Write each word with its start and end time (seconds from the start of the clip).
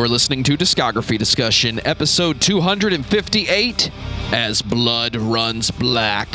You're 0.00 0.08
listening 0.08 0.44
to 0.44 0.56
Discography 0.56 1.18
Discussion, 1.18 1.78
episode 1.84 2.40
258 2.40 3.90
As 4.32 4.62
Blood 4.62 5.14
Runs 5.14 5.70
Black. 5.70 6.26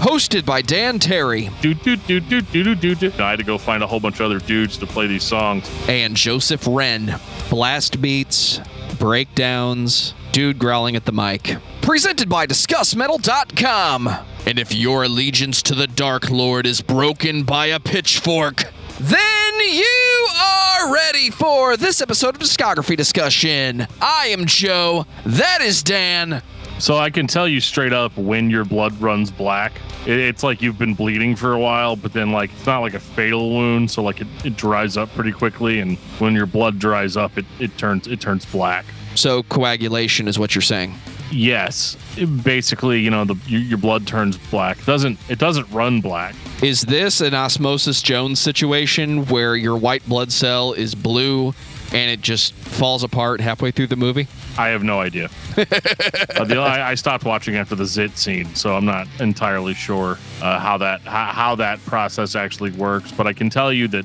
Hosted 0.00 0.46
by 0.46 0.62
Dan 0.62 0.98
Terry 0.98 1.50
Do 1.60 1.74
do 1.74 1.96
do 1.96 2.20
do 2.20 2.40
do 2.40 2.74
do 2.74 2.94
do. 2.94 3.12
I 3.18 3.28
had 3.28 3.38
to 3.38 3.44
go 3.44 3.58
find 3.58 3.82
a 3.82 3.86
whole 3.86 4.00
bunch 4.00 4.20
of 4.20 4.24
other 4.24 4.38
dudes 4.38 4.78
to 4.78 4.86
play 4.86 5.06
these 5.06 5.22
songs. 5.22 5.70
and 5.86 6.16
Joseph 6.16 6.66
Wren. 6.66 7.20
Blast 7.50 8.00
beats, 8.00 8.58
breakdowns, 8.98 10.14
dude 10.32 10.58
growling 10.58 10.96
at 10.96 11.04
the 11.04 11.12
mic. 11.12 11.58
Presented 11.82 12.30
by 12.30 12.46
DiscussMetal.com. 12.46 14.08
And 14.46 14.58
if 14.58 14.74
your 14.74 15.02
allegiance 15.04 15.60
to 15.64 15.74
the 15.74 15.86
Dark 15.86 16.30
Lord 16.30 16.64
is 16.66 16.80
broken 16.80 17.42
by 17.42 17.66
a 17.66 17.80
pitchfork, 17.80 18.64
then 19.00 19.60
you 19.60 20.26
are 20.38 20.92
ready 20.92 21.30
for 21.30 21.78
this 21.78 22.02
episode 22.02 22.34
of 22.34 22.40
Discography 22.42 22.98
Discussion. 22.98 23.86
I 24.02 24.26
am 24.26 24.44
Joe. 24.44 25.06
That 25.24 25.62
is 25.62 25.82
Dan. 25.82 26.42
So 26.78 26.98
I 26.98 27.08
can 27.08 27.26
tell 27.26 27.48
you 27.48 27.60
straight 27.60 27.94
up 27.94 28.14
when 28.18 28.50
your 28.50 28.66
blood 28.66 28.98
runs 29.00 29.30
black. 29.30 29.72
It's 30.04 30.42
like 30.42 30.60
you've 30.60 30.78
been 30.78 30.92
bleeding 30.92 31.34
for 31.34 31.54
a 31.54 31.58
while, 31.58 31.96
but 31.96 32.12
then 32.12 32.30
like 32.30 32.52
it's 32.52 32.66
not 32.66 32.80
like 32.80 32.92
a 32.92 33.00
fatal 33.00 33.50
wound, 33.50 33.90
so 33.90 34.02
like 34.02 34.20
it, 34.20 34.26
it 34.44 34.56
dries 34.58 34.98
up 34.98 35.10
pretty 35.14 35.32
quickly. 35.32 35.80
And 35.80 35.96
when 36.18 36.34
your 36.34 36.46
blood 36.46 36.78
dries 36.78 37.16
up, 37.16 37.38
it, 37.38 37.46
it 37.58 37.76
turns 37.78 38.06
it 38.06 38.20
turns 38.20 38.44
black. 38.44 38.84
So, 39.14 39.42
coagulation 39.44 40.28
is 40.28 40.38
what 40.38 40.54
you're 40.54 40.62
saying. 40.62 40.94
Yes, 41.32 41.96
basically, 42.42 43.00
you 43.00 43.10
know, 43.10 43.24
the 43.24 43.36
your, 43.46 43.60
your 43.60 43.78
blood 43.78 44.06
turns 44.06 44.36
black. 44.50 44.84
Doesn't 44.84 45.18
it 45.28 45.38
doesn't 45.38 45.70
run 45.70 46.00
black? 46.00 46.34
Is 46.62 46.82
this 46.82 47.20
an 47.20 47.34
Osmosis 47.34 48.02
Jones 48.02 48.40
situation 48.40 49.26
where 49.26 49.56
your 49.56 49.76
white 49.76 50.06
blood 50.06 50.32
cell 50.32 50.72
is 50.72 50.94
blue 50.94 51.54
and 51.92 52.10
it 52.10 52.20
just 52.20 52.54
falls 52.54 53.02
apart 53.02 53.40
halfway 53.40 53.70
through 53.70 53.88
the 53.88 53.96
movie? 53.96 54.28
I 54.58 54.68
have 54.68 54.82
no 54.82 55.00
idea. 55.00 55.24
uh, 55.56 56.44
the, 56.44 56.58
I, 56.58 56.90
I 56.90 56.94
stopped 56.94 57.24
watching 57.24 57.56
after 57.56 57.74
the 57.74 57.86
zit 57.86 58.16
scene, 58.16 58.54
so 58.54 58.76
I'm 58.76 58.84
not 58.84 59.08
entirely 59.18 59.74
sure 59.74 60.18
uh, 60.42 60.58
how 60.58 60.78
that 60.78 61.00
how, 61.02 61.26
how 61.26 61.54
that 61.56 61.84
process 61.86 62.34
actually 62.34 62.70
works. 62.72 63.12
But 63.12 63.26
I 63.26 63.32
can 63.32 63.50
tell 63.50 63.72
you 63.72 63.88
that 63.88 64.04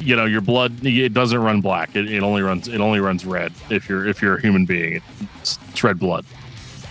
you 0.00 0.16
know 0.16 0.24
your 0.24 0.40
blood 0.40 0.84
it 0.84 1.12
doesn't 1.12 1.38
run 1.38 1.60
black. 1.60 1.94
It, 1.94 2.10
it 2.10 2.22
only 2.22 2.42
runs 2.42 2.68
it 2.68 2.80
only 2.80 3.00
runs 3.00 3.24
red 3.26 3.52
if 3.68 3.88
you're 3.88 4.06
if 4.06 4.22
you're 4.22 4.36
a 4.36 4.40
human 4.40 4.64
being. 4.64 5.02
It's, 5.40 5.58
it's 5.68 5.84
red 5.84 5.98
blood. 5.98 6.24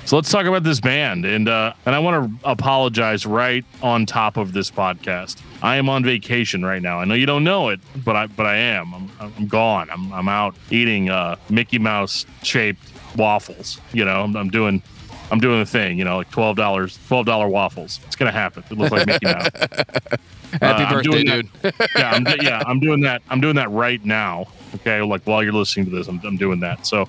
So 0.09 0.15
let's 0.15 0.31
talk 0.31 0.47
about 0.47 0.63
this 0.63 0.79
band, 0.79 1.23
and 1.23 1.47
uh, 1.47 1.73
and 1.85 1.93
I 1.93 1.99
want 1.99 2.41
to 2.41 2.49
apologize 2.49 3.27
right 3.27 3.63
on 3.83 4.07
top 4.07 4.37
of 4.37 4.53
this 4.53 4.71
podcast. 4.71 5.39
I 5.61 5.75
am 5.75 5.87
on 5.87 6.03
vacation 6.03 6.65
right 6.65 6.81
now. 6.81 6.99
I 6.99 7.05
know 7.05 7.13
you 7.13 7.27
don't 7.27 7.43
know 7.43 7.69
it, 7.69 7.79
but 8.03 8.15
I 8.15 8.25
but 8.25 8.47
I 8.47 8.55
am. 8.55 8.91
I'm, 8.95 9.11
I'm 9.19 9.47
gone. 9.47 9.87
I'm, 9.91 10.11
I'm 10.11 10.27
out 10.27 10.55
eating 10.71 11.11
uh, 11.11 11.35
Mickey 11.51 11.77
Mouse 11.77 12.25
shaped 12.41 12.81
waffles. 13.17 13.79
You 13.93 14.03
know, 14.03 14.23
I'm, 14.23 14.35
I'm 14.35 14.49
doing 14.49 14.81
I'm 15.29 15.39
doing 15.39 15.59
the 15.59 15.65
thing. 15.67 15.99
You 15.99 16.05
know, 16.05 16.17
like 16.17 16.31
twelve 16.31 16.57
dollars 16.57 16.97
twelve 17.07 17.27
dollar 17.27 17.47
waffles. 17.47 17.99
It's 18.07 18.15
gonna 18.15 18.31
happen. 18.31 18.63
It 18.71 18.79
looks 18.79 18.91
like 18.91 19.05
Mickey 19.05 19.27
Mouse. 19.27 19.49
Happy 19.53 20.65
Uh, 20.65 20.73
I'm 20.73 20.93
birthday, 20.95 21.23
doing 21.23 21.25
dude. 21.27 21.49
yeah, 21.95 22.09
I'm, 22.09 22.25
yeah, 22.41 22.63
I'm 22.65 22.79
doing 22.79 23.01
that. 23.01 23.21
I'm 23.29 23.41
doing 23.41 23.57
that 23.57 23.69
right 23.69 24.03
now. 24.03 24.47
Okay, 24.73 25.03
like 25.03 25.21
while 25.25 25.43
you're 25.43 25.53
listening 25.53 25.85
to 25.85 25.91
this, 25.91 26.07
I'm, 26.07 26.19
I'm 26.23 26.35
doing 26.37 26.61
that. 26.61 26.87
So, 26.87 27.03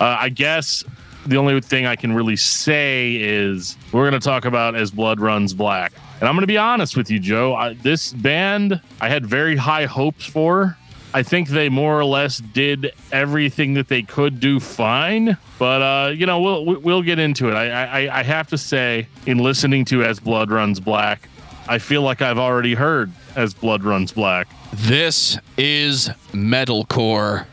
uh, 0.00 0.16
I 0.18 0.30
guess 0.30 0.82
the 1.26 1.36
only 1.36 1.60
thing 1.60 1.86
I 1.86 1.96
can 1.96 2.12
really 2.12 2.36
say 2.36 3.16
is 3.16 3.76
we're 3.92 4.08
going 4.08 4.20
to 4.20 4.24
talk 4.24 4.44
about 4.44 4.74
as 4.74 4.90
blood 4.90 5.20
runs 5.20 5.54
black, 5.54 5.92
and 6.20 6.28
I'm 6.28 6.34
going 6.34 6.42
to 6.42 6.46
be 6.46 6.58
honest 6.58 6.96
with 6.96 7.10
you, 7.10 7.18
Joe. 7.18 7.54
I, 7.54 7.74
this 7.74 8.12
band 8.12 8.80
I 9.00 9.08
had 9.08 9.26
very 9.26 9.56
high 9.56 9.86
hopes 9.86 10.24
for. 10.26 10.76
I 11.12 11.24
think 11.24 11.48
they 11.48 11.68
more 11.68 11.98
or 11.98 12.04
less 12.04 12.38
did 12.38 12.92
everything 13.10 13.74
that 13.74 13.88
they 13.88 14.02
could 14.02 14.38
do 14.38 14.60
fine, 14.60 15.36
but 15.58 15.82
uh, 15.82 16.10
you 16.10 16.24
know 16.24 16.40
we'll 16.40 16.64
we- 16.64 16.76
we'll 16.76 17.02
get 17.02 17.18
into 17.18 17.48
it. 17.48 17.54
I, 17.54 18.04
I 18.06 18.20
I 18.20 18.22
have 18.22 18.46
to 18.50 18.58
say, 18.58 19.08
in 19.26 19.38
listening 19.38 19.84
to 19.86 20.04
As 20.04 20.20
Blood 20.20 20.50
Runs 20.52 20.78
Black, 20.78 21.28
I 21.68 21.78
feel 21.78 22.02
like 22.02 22.22
I've 22.22 22.38
already 22.38 22.74
heard 22.74 23.10
As 23.34 23.54
Blood 23.54 23.82
Runs 23.82 24.12
Black. 24.12 24.46
This 24.72 25.36
is 25.58 26.10
metalcore. 26.32 27.46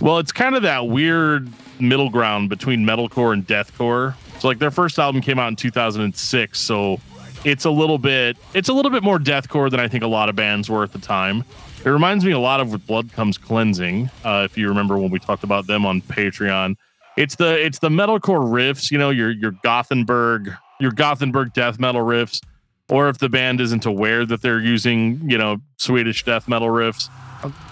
Well, 0.00 0.18
it's 0.18 0.32
kind 0.32 0.56
of 0.56 0.62
that 0.62 0.88
weird 0.88 1.48
middle 1.82 2.10
ground 2.10 2.48
between 2.48 2.84
metalcore 2.84 3.32
and 3.32 3.46
deathcore. 3.46 4.14
So 4.38 4.48
like 4.48 4.58
their 4.58 4.70
first 4.70 4.98
album 4.98 5.20
came 5.20 5.38
out 5.38 5.48
in 5.48 5.56
2006, 5.56 6.58
so 6.58 7.00
it's 7.44 7.64
a 7.64 7.70
little 7.70 7.98
bit 7.98 8.36
it's 8.54 8.68
a 8.68 8.72
little 8.72 8.90
bit 8.90 9.02
more 9.02 9.18
deathcore 9.18 9.70
than 9.70 9.80
I 9.80 9.88
think 9.88 10.04
a 10.04 10.08
lot 10.08 10.28
of 10.28 10.36
bands 10.36 10.70
were 10.70 10.82
at 10.82 10.92
the 10.92 10.98
time. 10.98 11.44
It 11.84 11.90
reminds 11.90 12.24
me 12.24 12.30
a 12.30 12.38
lot 12.38 12.60
of 12.60 12.70
with 12.70 12.86
Blood 12.86 13.12
Comes 13.12 13.36
Cleansing, 13.36 14.08
uh, 14.24 14.46
if 14.48 14.56
you 14.56 14.68
remember 14.68 14.98
when 14.98 15.10
we 15.10 15.18
talked 15.18 15.42
about 15.42 15.66
them 15.66 15.84
on 15.84 16.00
Patreon. 16.00 16.76
It's 17.16 17.34
the 17.36 17.62
it's 17.62 17.80
the 17.80 17.88
metalcore 17.88 18.40
riffs, 18.40 18.90
you 18.90 18.98
know, 18.98 19.10
your 19.10 19.30
your 19.30 19.50
Gothenburg 19.62 20.54
your 20.82 20.92
Gothenburg 20.92 21.52
death 21.52 21.78
metal 21.78 22.02
riffs, 22.02 22.42
or 22.90 23.08
if 23.08 23.18
the 23.18 23.28
band 23.28 23.60
isn't 23.60 23.86
aware 23.86 24.26
that 24.26 24.42
they're 24.42 24.60
using 24.60 25.20
you 25.30 25.38
know 25.38 25.58
Swedish 25.78 26.24
death 26.24 26.48
metal 26.48 26.68
riffs, 26.68 27.08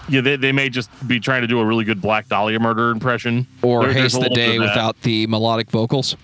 yeah, 0.09 0.21
they, 0.21 0.35
they 0.35 0.51
may 0.51 0.69
just 0.69 0.89
be 1.07 1.19
trying 1.19 1.41
to 1.41 1.47
do 1.47 1.59
a 1.59 1.65
really 1.65 1.83
good 1.85 2.01
Black 2.01 2.27
Dahlia 2.27 2.59
murder 2.59 2.91
impression. 2.91 3.47
Or 3.61 3.83
There- 3.83 3.93
Haste 3.93 4.19
the 4.19 4.29
Day 4.29 4.59
without 4.59 5.01
the 5.01 5.27
melodic 5.27 5.69
vocals. 5.71 6.15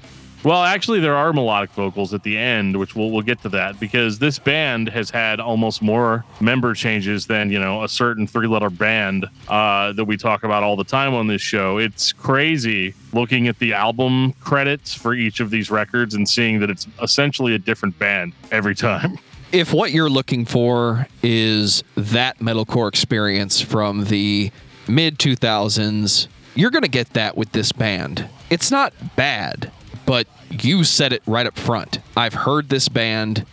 Well, 0.44 0.64
actually, 0.64 1.00
there 1.00 1.16
are 1.16 1.34
melodic 1.34 1.72
vocals 1.72 2.14
at 2.14 2.22
the 2.22 2.38
end, 2.38 2.78
which 2.78 2.96
we'll 2.96 3.10
we'll 3.10 3.24
get 3.24 3.42
to 3.42 3.50
that 3.50 3.80
because 3.80 4.20
this 4.20 4.38
band 4.38 4.88
has 4.90 5.10
had 5.10 5.40
almost 5.40 5.82
more 5.82 6.24
member 6.40 6.74
changes 6.76 7.26
than 7.26 7.52
you 7.52 7.60
know 7.60 7.84
a 7.84 7.90
certain 7.90 8.28
three 8.28 8.48
letter 8.48 8.70
band 8.70 9.26
uh, 9.48 9.94
that 9.94 10.06
we 10.06 10.16
talk 10.16 10.44
about 10.44 10.62
all 10.62 10.76
the 10.76 10.84
time 10.84 11.14
on 11.16 11.26
this 11.28 11.42
show. 11.42 11.80
It's 11.80 12.14
crazy 12.14 12.94
looking 13.14 13.48
at 13.48 13.58
the 13.58 13.74
album 13.74 14.34
credits 14.34 14.94
for 14.94 15.16
each 15.16 15.40
of 15.40 15.50
these 15.50 15.72
records 15.72 16.14
and 16.14 16.30
seeing 16.30 16.60
that 16.60 16.70
it's 16.70 16.88
essentially 17.02 17.56
a 17.56 17.60
different 17.60 17.98
band 17.98 18.34
every 18.52 18.76
time. 18.76 19.18
If 19.52 19.74
what 19.74 19.92
you're 19.92 20.10
looking 20.10 20.46
for 20.46 21.08
is 21.24 21.84
that 21.96 22.40
metalcore 22.40 22.90
experience 22.90 23.62
from 23.62 24.06
the 24.06 24.52
mid 24.88 25.18
2000s, 25.18 26.28
you're 26.54 26.72
going 26.72 26.84
to 26.84 26.90
get 26.90 27.14
that 27.14 27.38
with 27.38 27.54
this 27.54 27.72
band. 27.72 28.28
It's 28.50 28.72
not 28.72 28.94
bad, 29.16 29.72
but 30.06 30.28
you 30.50 30.84
said 30.84 31.14
it 31.14 31.24
right 31.26 31.46
up 31.46 31.58
front. 31.58 32.00
I've 32.16 32.34
heard 32.34 32.68
this 32.68 32.90
band 32.90 33.46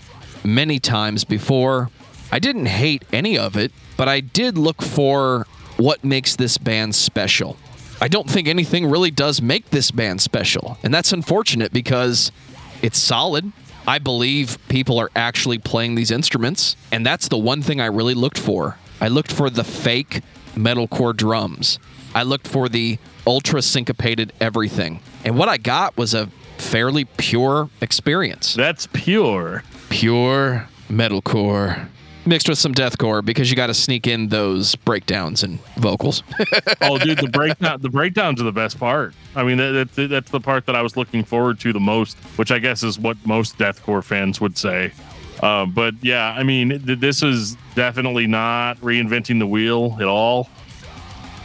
many 0.42 0.80
times 0.80 1.24
before. 1.24 1.90
I 2.32 2.40
didn't 2.40 2.66
hate 2.66 3.04
any 3.12 3.38
of 3.38 3.56
it, 3.56 3.70
but 3.96 4.08
I 4.08 4.18
did 4.20 4.58
look 4.58 4.82
for 4.82 5.46
what 5.76 6.02
makes 6.02 6.34
this 6.34 6.58
band 6.58 6.94
special. 6.94 7.56
I 8.00 8.08
don't 8.08 8.28
think 8.28 8.48
anything 8.48 8.86
really 8.86 9.12
does 9.12 9.40
make 9.40 9.70
this 9.70 9.92
band 9.92 10.20
special, 10.20 10.76
and 10.82 10.92
that's 10.92 11.12
unfortunate 11.12 11.72
because 11.72 12.32
it's 12.82 12.98
solid. 12.98 13.52
I 13.86 13.98
believe 13.98 14.58
people 14.68 14.98
are 14.98 15.10
actually 15.14 15.58
playing 15.58 15.94
these 15.94 16.10
instruments, 16.10 16.76
and 16.90 17.04
that's 17.04 17.28
the 17.28 17.38
one 17.38 17.62
thing 17.62 17.80
I 17.80 17.86
really 17.86 18.14
looked 18.14 18.38
for. 18.38 18.78
I 19.00 19.08
looked 19.08 19.32
for 19.32 19.50
the 19.50 19.64
fake 19.64 20.22
metalcore 20.54 21.14
drums. 21.14 21.78
I 22.14 22.22
looked 22.22 22.48
for 22.48 22.68
the 22.68 22.98
ultra 23.26 23.60
syncopated 23.60 24.32
everything. 24.40 25.00
And 25.24 25.36
what 25.36 25.48
I 25.48 25.58
got 25.58 25.96
was 25.96 26.14
a 26.14 26.30
fairly 26.58 27.04
pure 27.04 27.68
experience. 27.80 28.54
That's 28.54 28.86
pure. 28.92 29.64
Pure 29.90 30.68
metalcore 30.88 31.88
mixed 32.26 32.48
with 32.48 32.58
some 32.58 32.74
deathcore 32.74 33.24
because 33.24 33.50
you 33.50 33.56
got 33.56 33.68
to 33.68 33.74
sneak 33.74 34.06
in 34.06 34.28
those 34.28 34.74
breakdowns 34.74 35.42
and 35.42 35.58
vocals. 35.76 36.22
oh, 36.80 36.98
dude, 36.98 37.18
the 37.18 37.28
breakdown 37.28 37.80
the 37.80 37.88
breakdowns 37.88 38.40
are 38.40 38.44
the 38.44 38.52
best 38.52 38.78
part. 38.78 39.14
I 39.34 39.44
mean, 39.44 39.58
that, 39.58 39.90
that, 39.94 40.08
that's 40.08 40.30
the 40.30 40.40
part 40.40 40.66
that 40.66 40.76
I 40.76 40.82
was 40.82 40.96
looking 40.96 41.24
forward 41.24 41.60
to 41.60 41.72
the 41.72 41.80
most, 41.80 42.16
which 42.36 42.50
I 42.50 42.58
guess 42.58 42.82
is 42.82 42.98
what 42.98 43.16
most 43.26 43.58
deathcore 43.58 44.02
fans 44.02 44.40
would 44.40 44.56
say. 44.56 44.92
Uh, 45.42 45.66
but 45.66 45.94
yeah, 46.02 46.34
I 46.36 46.42
mean, 46.42 46.80
th- 46.84 46.98
this 46.98 47.22
is 47.22 47.56
definitely 47.74 48.26
not 48.26 48.78
reinventing 48.78 49.38
the 49.38 49.46
wheel 49.46 49.96
at 50.00 50.06
all. 50.06 50.48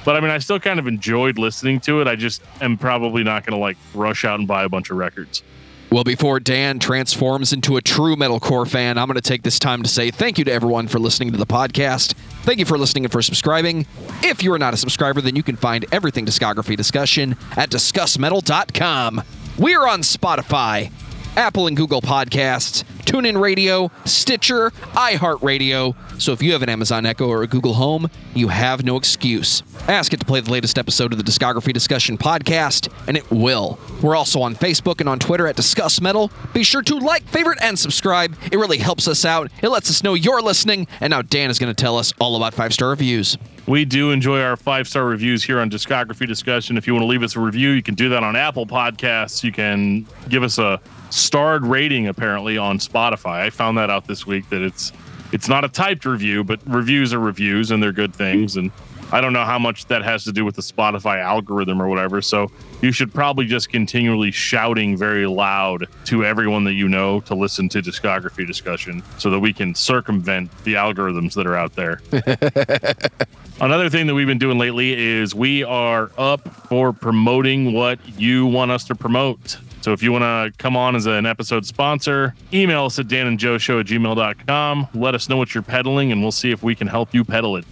But 0.05 0.15
I 0.15 0.21
mean, 0.21 0.31
I 0.31 0.37
still 0.37 0.59
kind 0.59 0.79
of 0.79 0.87
enjoyed 0.87 1.37
listening 1.37 1.79
to 1.81 2.01
it. 2.01 2.07
I 2.07 2.15
just 2.15 2.41
am 2.61 2.77
probably 2.77 3.23
not 3.23 3.45
going 3.45 3.57
to 3.57 3.59
like 3.59 3.77
rush 3.93 4.25
out 4.25 4.39
and 4.39 4.47
buy 4.47 4.63
a 4.63 4.69
bunch 4.69 4.89
of 4.89 4.97
records. 4.97 5.43
Well, 5.91 6.03
before 6.03 6.39
Dan 6.39 6.77
transforms 6.77 7.51
into 7.51 7.75
a 7.75 7.81
true 7.81 8.15
metalcore 8.15 8.69
fan, 8.69 8.99
I'm 8.99 9.07
going 9.07 9.15
to 9.15 9.21
take 9.21 9.41
this 9.41 9.57
time 9.57 9.81
to 9.81 9.89
say 9.89 10.11
thank 10.11 10.37
you 10.37 10.45
to 10.45 10.51
everyone 10.51 10.87
for 10.87 10.99
listening 10.99 11.31
to 11.31 11.37
the 11.37 11.47
podcast. 11.47 12.13
Thank 12.43 12.59
you 12.59 12.65
for 12.65 12.77
listening 12.77 13.05
and 13.05 13.11
for 13.11 13.23
subscribing. 13.23 13.87
If 14.21 14.43
you 14.43 14.53
are 14.53 14.59
not 14.59 14.75
a 14.75 14.77
subscriber, 14.77 15.19
then 15.19 15.35
you 15.35 15.41
can 15.41 15.55
find 15.55 15.85
everything 15.91 16.27
discography 16.27 16.77
discussion 16.77 17.35
at 17.57 17.71
discussmetal.com. 17.71 19.23
We 19.57 19.73
are 19.73 19.87
on 19.87 20.01
Spotify, 20.01 20.91
Apple 21.39 21.67
and 21.67 21.77
Google 21.77 22.01
Podcasts, 22.01 22.83
TuneIn 23.05 23.39
Radio, 23.39 23.89
Stitcher, 24.03 24.71
iHeartRadio. 24.91 25.95
So 26.21 26.33
if 26.33 26.41
you 26.41 26.51
have 26.51 26.61
an 26.63 26.67
Amazon 26.67 27.05
Echo 27.05 27.29
or 27.29 27.43
a 27.43 27.47
Google 27.47 27.75
Home, 27.75 28.09
you 28.35 28.49
have 28.49 28.83
no 28.83 28.97
excuse. 28.97 29.63
Ask 29.87 30.11
it 30.11 30.19
to 30.19 30.25
play 30.25 30.41
the 30.41 30.51
latest 30.51 30.77
episode 30.77 31.13
of 31.13 31.17
the 31.17 31.23
Discography 31.23 31.71
Discussion 31.71 32.17
podcast, 32.17 32.91
and 33.07 33.15
it 33.15 33.31
will. 33.31 33.79
We're 34.01 34.17
also 34.17 34.41
on 34.41 34.53
Facebook 34.53 34.99
and 34.99 35.07
on 35.07 35.17
Twitter 35.17 35.47
at 35.47 35.55
Discuss 35.55 36.01
Metal. 36.01 36.29
Be 36.53 36.61
sure 36.61 36.81
to 36.81 36.95
like, 36.95 37.23
favorite, 37.23 37.59
and 37.61 37.79
subscribe. 37.79 38.35
It 38.51 38.57
really 38.57 38.77
helps 38.77 39.07
us 39.07 39.23
out. 39.23 39.49
It 39.63 39.69
lets 39.69 39.89
us 39.89 40.03
know 40.03 40.15
you're 40.15 40.41
listening. 40.41 40.87
And 40.99 41.11
now 41.11 41.21
Dan 41.21 41.49
is 41.49 41.57
going 41.57 41.73
to 41.73 41.81
tell 41.81 41.97
us 41.97 42.13
all 42.19 42.35
about 42.35 42.53
five 42.53 42.73
star 42.73 42.89
reviews. 42.89 43.37
We 43.65 43.85
do 43.85 44.11
enjoy 44.11 44.41
our 44.41 44.57
five 44.57 44.89
star 44.89 45.05
reviews 45.05 45.45
here 45.45 45.61
on 45.61 45.69
Discography 45.69 46.27
Discussion. 46.27 46.75
If 46.75 46.85
you 46.85 46.93
want 46.93 47.03
to 47.03 47.07
leave 47.07 47.23
us 47.23 47.37
a 47.37 47.39
review, 47.39 47.69
you 47.69 47.81
can 47.81 47.95
do 47.95 48.09
that 48.09 48.23
on 48.23 48.35
Apple 48.35 48.67
Podcasts. 48.67 49.41
You 49.41 49.53
can 49.53 50.05
give 50.27 50.43
us 50.43 50.57
a 50.57 50.81
starred 51.09 51.65
rating 51.65 52.07
apparently 52.07 52.57
on 52.57 52.79
Spotify. 52.79 53.41
I 53.41 53.49
found 53.49 53.77
that 53.77 53.89
out 53.89 54.07
this 54.07 54.25
week 54.25 54.49
that 54.49 54.61
it's 54.61 54.91
it's 55.31 55.47
not 55.47 55.63
a 55.63 55.69
typed 55.69 56.05
review, 56.05 56.43
but 56.43 56.59
reviews 56.65 57.13
are 57.13 57.19
reviews 57.19 57.71
and 57.71 57.81
they're 57.81 57.91
good 57.91 58.15
things. 58.15 58.55
And 58.55 58.71
I 59.11 59.21
don't 59.21 59.33
know 59.33 59.45
how 59.45 59.57
much 59.57 59.87
that 59.87 60.03
has 60.03 60.23
to 60.25 60.31
do 60.31 60.45
with 60.45 60.55
the 60.55 60.61
Spotify 60.61 61.19
algorithm 61.19 61.81
or 61.81 61.87
whatever. 61.87 62.21
So 62.21 62.51
you 62.81 62.91
should 62.91 63.11
probably 63.13 63.45
just 63.45 63.69
continually 63.69 64.31
shouting 64.31 64.95
very 64.95 65.25
loud 65.25 65.87
to 66.05 66.23
everyone 66.25 66.63
that 66.65 66.73
you 66.73 66.87
know 66.87 67.19
to 67.21 67.35
listen 67.35 67.69
to 67.69 67.81
discography 67.81 68.45
discussion 68.45 69.03
so 69.17 69.31
that 69.31 69.39
we 69.39 69.51
can 69.51 69.73
circumvent 69.73 70.51
the 70.63 70.75
algorithms 70.75 71.33
that 71.35 71.47
are 71.47 71.55
out 71.55 71.75
there. 71.75 72.01
Another 73.61 73.89
thing 73.89 74.07
that 74.07 74.13
we've 74.13 74.27
been 74.27 74.37
doing 74.37 74.57
lately 74.57 74.93
is 74.93 75.33
we 75.33 75.63
are 75.63 76.11
up 76.17 76.47
for 76.67 76.93
promoting 76.93 77.73
what 77.73 77.99
you 78.17 78.45
want 78.45 78.71
us 78.71 78.85
to 78.85 78.95
promote. 78.95 79.57
So 79.89 79.93
if 79.93 80.03
you 80.03 80.11
want 80.11 80.21
to 80.21 80.55
come 80.59 80.77
on 80.77 80.95
as 80.95 81.07
an 81.07 81.25
episode 81.25 81.65
sponsor, 81.65 82.35
email 82.53 82.85
us 82.85 82.99
at 82.99 83.07
danandjoeshow 83.07 83.79
at 83.79 83.87
gmail.com. 83.87 84.87
Let 84.93 85.15
us 85.15 85.27
know 85.27 85.35
what 85.35 85.55
you're 85.55 85.63
peddling, 85.63 86.11
and 86.11 86.21
we'll 86.21 86.31
see 86.31 86.51
if 86.51 86.61
we 86.61 86.75
can 86.75 86.85
help 86.85 87.11
you 87.11 87.25
peddle 87.25 87.55
it. 87.55 87.65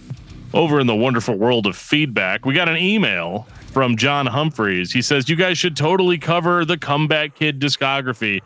Over 0.52 0.80
in 0.80 0.88
the 0.88 0.96
wonderful 0.96 1.36
world 1.36 1.64
of 1.64 1.76
feedback, 1.76 2.44
we 2.44 2.54
got 2.54 2.68
an 2.68 2.76
email 2.76 3.46
from 3.72 3.96
John 3.96 4.26
Humphreys. 4.26 4.92
He 4.92 5.00
says, 5.00 5.28
You 5.28 5.36
guys 5.36 5.58
should 5.58 5.76
totally 5.76 6.18
cover 6.18 6.64
the 6.64 6.76
Comeback 6.76 7.36
Kid 7.36 7.60
discography. 7.60 8.40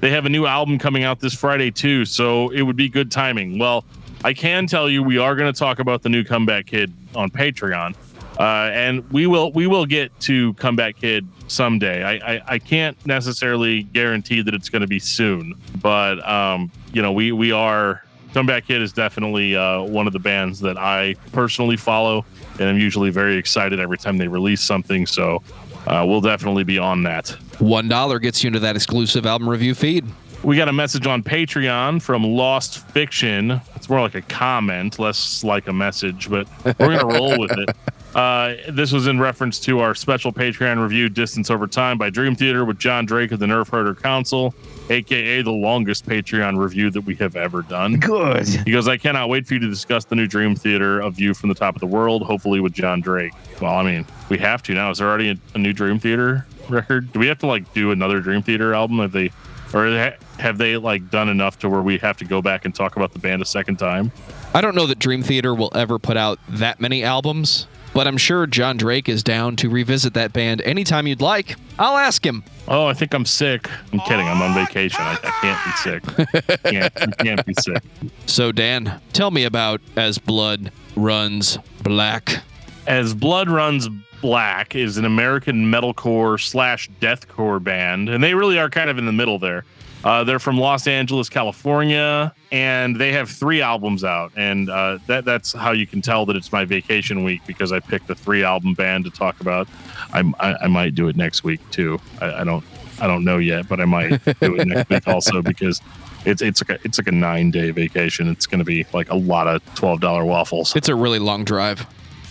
They 0.00 0.08
have 0.08 0.24
a 0.24 0.30
new 0.30 0.46
album 0.46 0.78
coming 0.78 1.04
out 1.04 1.20
this 1.20 1.34
Friday, 1.34 1.70
too, 1.70 2.06
so 2.06 2.48
it 2.48 2.62
would 2.62 2.76
be 2.76 2.88
good 2.88 3.10
timing. 3.10 3.58
Well, 3.58 3.84
I 4.24 4.32
can 4.32 4.66
tell 4.66 4.88
you 4.88 5.02
we 5.02 5.18
are 5.18 5.36
going 5.36 5.52
to 5.52 5.58
talk 5.58 5.80
about 5.80 6.00
the 6.00 6.08
new 6.08 6.24
Comeback 6.24 6.64
Kid 6.64 6.94
on 7.14 7.28
Patreon. 7.28 7.94
Uh, 8.38 8.70
and 8.72 9.10
we 9.10 9.26
will 9.26 9.52
we 9.52 9.66
will 9.66 9.84
get 9.84 10.18
to 10.20 10.54
Comeback 10.54 10.96
Kid 10.96 11.28
someday. 11.48 12.02
I, 12.02 12.34
I, 12.34 12.42
I 12.46 12.58
can't 12.58 12.96
necessarily 13.06 13.82
guarantee 13.82 14.42
that 14.42 14.54
it's 14.54 14.68
going 14.68 14.82
to 14.82 14.88
be 14.88 14.98
soon, 14.98 15.54
but 15.80 16.26
um, 16.28 16.70
you 16.92 17.02
know 17.02 17.12
we 17.12 17.32
we 17.32 17.52
are 17.52 18.02
Comeback 18.34 18.66
Kid 18.66 18.82
is 18.82 18.92
definitely 18.92 19.56
uh, 19.56 19.82
one 19.82 20.06
of 20.06 20.12
the 20.12 20.18
bands 20.18 20.60
that 20.60 20.76
I 20.78 21.14
personally 21.32 21.76
follow, 21.76 22.24
and 22.60 22.68
I'm 22.68 22.78
usually 22.78 23.10
very 23.10 23.36
excited 23.36 23.80
every 23.80 23.98
time 23.98 24.18
they 24.18 24.28
release 24.28 24.60
something. 24.60 25.06
So 25.06 25.42
uh, 25.86 26.04
we'll 26.06 26.20
definitely 26.20 26.64
be 26.64 26.78
on 26.78 27.02
that. 27.04 27.30
One 27.58 27.88
dollar 27.88 28.18
gets 28.18 28.44
you 28.44 28.48
into 28.48 28.60
that 28.60 28.76
exclusive 28.76 29.26
album 29.26 29.48
review 29.48 29.74
feed. 29.74 30.04
We 30.44 30.56
got 30.56 30.68
a 30.68 30.72
message 30.72 31.06
on 31.06 31.24
Patreon 31.24 32.00
from 32.00 32.22
Lost 32.22 32.86
Fiction. 32.90 33.60
It's 33.74 33.88
more 33.88 34.00
like 34.00 34.14
a 34.14 34.22
comment, 34.22 34.98
less 34.98 35.42
like 35.42 35.66
a 35.66 35.72
message, 35.72 36.30
but 36.30 36.46
we're 36.78 36.96
going 36.96 37.00
to 37.00 37.06
roll 37.06 37.38
with 37.40 37.50
it. 37.58 37.70
Uh, 38.18 38.56
this 38.70 38.90
was 38.90 39.06
in 39.06 39.20
reference 39.20 39.60
to 39.60 39.78
our 39.78 39.94
special 39.94 40.32
Patreon 40.32 40.82
review, 40.82 41.08
Distance 41.08 41.52
Over 41.52 41.68
Time 41.68 41.96
by 41.96 42.10
Dream 42.10 42.34
Theater 42.34 42.64
with 42.64 42.76
John 42.76 43.06
Drake 43.06 43.30
of 43.30 43.38
the 43.38 43.46
Nerf 43.46 43.68
Herder 43.68 43.94
Council, 43.94 44.52
aka 44.90 45.40
the 45.40 45.52
longest 45.52 46.04
Patreon 46.04 46.58
review 46.58 46.90
that 46.90 47.02
we 47.02 47.14
have 47.14 47.36
ever 47.36 47.62
done. 47.62 48.00
Good. 48.00 48.48
He 48.48 48.72
goes, 48.72 48.88
I 48.88 48.96
cannot 48.96 49.28
wait 49.28 49.46
for 49.46 49.54
you 49.54 49.60
to 49.60 49.68
discuss 49.68 50.04
the 50.04 50.16
new 50.16 50.26
Dream 50.26 50.56
Theater 50.56 50.98
of 50.98 51.14
View 51.14 51.32
from 51.32 51.48
the 51.48 51.54
Top 51.54 51.76
of 51.76 51.80
the 51.80 51.86
World, 51.86 52.24
hopefully 52.24 52.58
with 52.58 52.72
John 52.72 53.00
Drake. 53.00 53.34
Well, 53.62 53.74
I 53.74 53.84
mean, 53.84 54.04
we 54.30 54.38
have 54.38 54.64
to 54.64 54.74
now. 54.74 54.90
Is 54.90 54.98
there 54.98 55.06
already 55.06 55.30
a, 55.30 55.36
a 55.54 55.58
new 55.58 55.72
Dream 55.72 56.00
Theater 56.00 56.44
record? 56.68 57.12
Do 57.12 57.20
we 57.20 57.28
have 57.28 57.38
to 57.38 57.46
like 57.46 57.72
do 57.72 57.92
another 57.92 58.18
Dream 58.18 58.42
Theater 58.42 58.74
album? 58.74 58.98
Have 58.98 59.12
they, 59.12 59.30
or 59.72 60.12
have 60.40 60.58
they 60.58 60.76
like 60.76 61.08
done 61.08 61.28
enough 61.28 61.60
to 61.60 61.68
where 61.68 61.82
we 61.82 61.98
have 61.98 62.16
to 62.16 62.24
go 62.24 62.42
back 62.42 62.64
and 62.64 62.74
talk 62.74 62.96
about 62.96 63.12
the 63.12 63.20
band 63.20 63.42
a 63.42 63.46
second 63.46 63.76
time? 63.76 64.10
I 64.54 64.60
don't 64.60 64.74
know 64.74 64.88
that 64.88 64.98
Dream 64.98 65.22
Theater 65.22 65.54
will 65.54 65.70
ever 65.72 66.00
put 66.00 66.16
out 66.16 66.40
that 66.48 66.80
many 66.80 67.04
albums, 67.04 67.68
but 67.98 68.06
I'm 68.06 68.16
sure 68.16 68.46
John 68.46 68.76
Drake 68.76 69.08
is 69.08 69.24
down 69.24 69.56
to 69.56 69.68
revisit 69.68 70.14
that 70.14 70.32
band 70.32 70.60
anytime 70.60 71.08
you'd 71.08 71.20
like. 71.20 71.56
I'll 71.80 71.96
ask 71.96 72.24
him. 72.24 72.44
Oh, 72.68 72.86
I 72.86 72.94
think 72.94 73.12
I'm 73.12 73.24
sick. 73.24 73.68
I'm 73.92 73.98
kidding. 73.98 74.24
I'm 74.24 74.40
on 74.40 74.54
vacation. 74.54 75.00
I, 75.00 75.14
I 75.20 75.30
can't 75.40 75.64
be 75.64 75.72
sick. 75.72 76.62
can't, 76.62 77.18
can't 77.18 77.44
be 77.44 77.54
sick. 77.54 77.82
So, 78.26 78.52
Dan, 78.52 79.00
tell 79.12 79.32
me 79.32 79.42
about 79.42 79.80
As 79.96 80.16
Blood 80.16 80.70
Runs 80.94 81.58
Black. 81.82 82.40
As 82.86 83.14
Blood 83.14 83.50
Runs 83.50 83.88
Black 84.20 84.76
is 84.76 84.96
an 84.96 85.04
American 85.04 85.64
metalcore 85.64 86.40
slash 86.40 86.88
deathcore 87.00 87.60
band, 87.60 88.08
and 88.08 88.22
they 88.22 88.34
really 88.34 88.60
are 88.60 88.70
kind 88.70 88.90
of 88.90 88.98
in 88.98 89.06
the 89.06 89.12
middle 89.12 89.40
there. 89.40 89.64
Uh, 90.04 90.22
they're 90.22 90.38
from 90.38 90.58
Los 90.58 90.86
Angeles, 90.86 91.28
California, 91.28 92.32
and 92.52 92.96
they 92.96 93.12
have 93.12 93.28
three 93.28 93.60
albums 93.60 94.04
out, 94.04 94.32
and 94.36 94.70
uh, 94.70 94.98
that 95.06 95.24
that's 95.24 95.52
how 95.52 95.72
you 95.72 95.86
can 95.86 96.00
tell 96.00 96.24
that 96.26 96.36
it's 96.36 96.52
my 96.52 96.64
vacation 96.64 97.24
week 97.24 97.42
because 97.46 97.72
I 97.72 97.80
picked 97.80 98.08
a 98.08 98.14
three 98.14 98.44
album 98.44 98.74
band 98.74 99.04
to 99.04 99.10
talk 99.10 99.40
about. 99.40 99.68
I, 100.12 100.20
I, 100.38 100.54
I 100.62 100.66
might 100.68 100.94
do 100.94 101.08
it 101.08 101.16
next 101.16 101.42
week 101.42 101.60
too. 101.70 101.98
I, 102.20 102.40
I, 102.40 102.44
don't 102.44 102.64
I 103.00 103.08
don't 103.08 103.24
know 103.24 103.38
yet, 103.38 103.68
but 103.68 103.80
I 103.80 103.86
might 103.86 104.24
do 104.40 104.56
it 104.56 104.68
next 104.68 104.88
week 104.88 105.08
also 105.08 105.42
because 105.42 105.80
it's 106.24 106.42
it's 106.42 106.62
like 106.62 106.78
a 106.78 106.84
it's 106.84 106.98
like 106.98 107.08
a 107.08 107.12
nine 107.12 107.50
day 107.50 107.70
vacation. 107.72 108.28
It's 108.28 108.46
going 108.46 108.60
to 108.60 108.64
be 108.64 108.86
like 108.92 109.10
a 109.10 109.16
lot 109.16 109.48
of 109.48 109.62
twelve 109.74 110.00
dollar 110.00 110.24
waffles. 110.24 110.76
It's 110.76 110.88
a 110.88 110.94
really 110.94 111.18
long 111.18 111.44
drive. 111.44 111.86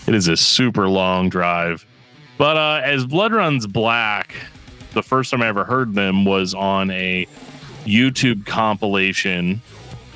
It 0.08 0.16
is 0.16 0.30
a 0.30 0.38
super 0.38 0.88
long 0.88 1.30
drive, 1.30 1.86
but 2.38 2.56
uh, 2.56 2.82
as 2.86 3.06
Blood 3.06 3.34
Runs 3.34 3.68
Black, 3.68 4.34
the 4.94 5.04
first 5.04 5.32
time 5.32 5.42
I 5.42 5.48
ever 5.48 5.66
heard 5.66 5.94
them 5.94 6.24
was 6.24 6.54
on 6.54 6.92
a 6.92 7.28
YouTube 7.88 8.46
compilation 8.46 9.62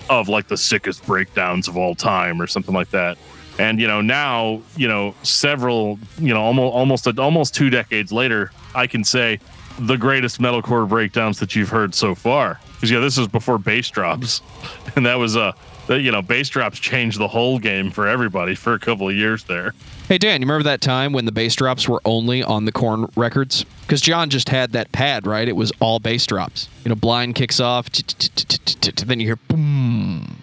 of 0.10 0.28
like 0.28 0.48
the 0.48 0.58
sickest 0.58 1.06
breakdowns 1.06 1.68
of 1.68 1.78
all 1.78 1.96
time 1.96 2.42
or 2.42 2.48
something 2.48 2.76
like 2.76 2.92
that. 2.92 3.18
And 3.58 3.80
you 3.80 3.88
know, 3.88 4.02
now, 4.02 4.62
you 4.76 4.88
know, 4.88 5.16
several, 5.24 6.00
you 6.20 6.34
know, 6.34 6.42
almost 6.42 6.74
almost 6.74 7.20
almost 7.20 7.56
2 7.56 7.70
decades 7.70 8.12
later, 8.12 8.52
I 8.76 8.88
can 8.88 9.04
say 9.04 9.40
the 9.80 9.98
greatest 9.98 10.42
metalcore 10.42 10.88
breakdowns 10.88 11.40
that 11.40 11.56
you've 11.56 11.70
heard 11.70 11.96
so 11.96 12.14
far. 12.16 12.60
Cuz 12.80 12.92
yeah, 12.92 13.00
this 13.00 13.18
is 13.18 13.28
before 13.28 13.58
bass 13.58 13.90
drops. 13.90 14.42
And 14.96 15.06
that 15.06 15.18
was 15.20 15.38
uh 15.38 15.54
that 15.92 16.02
you 16.02 16.12
know, 16.12 16.22
bass 16.22 16.50
drops 16.50 16.80
changed 16.80 17.20
the 17.20 17.28
whole 17.28 17.60
game 17.60 17.92
for 17.92 18.08
everybody 18.08 18.56
for 18.56 18.74
a 18.74 18.80
couple 18.80 19.08
of 19.08 19.16
years 19.16 19.44
there. 19.44 19.74
Hey 20.08 20.18
Dan, 20.18 20.42
you 20.42 20.46
remember 20.46 20.64
that 20.64 20.82
time 20.82 21.14
when 21.14 21.26
the 21.26 21.32
bass 21.32 21.56
drops 21.56 21.88
were 21.88 22.02
only 22.06 22.44
on 22.44 22.66
the 22.66 22.72
Korn 22.72 23.10
records? 23.16 23.66
Because 23.82 24.02
John 24.02 24.30
just 24.30 24.50
had 24.50 24.72
that 24.72 24.92
pad, 24.92 25.28
right? 25.28 25.48
It 25.48 25.56
was 25.56 25.72
all 25.80 26.00
bass 26.00 26.26
drops. 26.26 26.70
You 26.84 26.90
know, 26.90 26.96
blind 26.96 27.36
kicks 27.36 27.60
off, 27.60 27.90
then 27.92 29.20
you 29.20 29.26
hear 29.26 29.36
boom. 29.48 30.38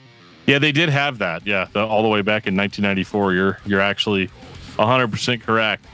Yeah, 0.47 0.59
they 0.59 0.73
did 0.73 0.89
have 0.89 1.19
that. 1.19 1.47
Yeah, 1.47 1.69
all 1.75 2.03
the 2.03 2.09
way 2.09 2.23
back 2.23 2.47
in 2.47 2.57
1994. 2.57 3.33
You're 3.35 3.59
you're 3.67 3.81
actually 3.81 4.29
100% 4.77 5.43
correct. 5.43 5.85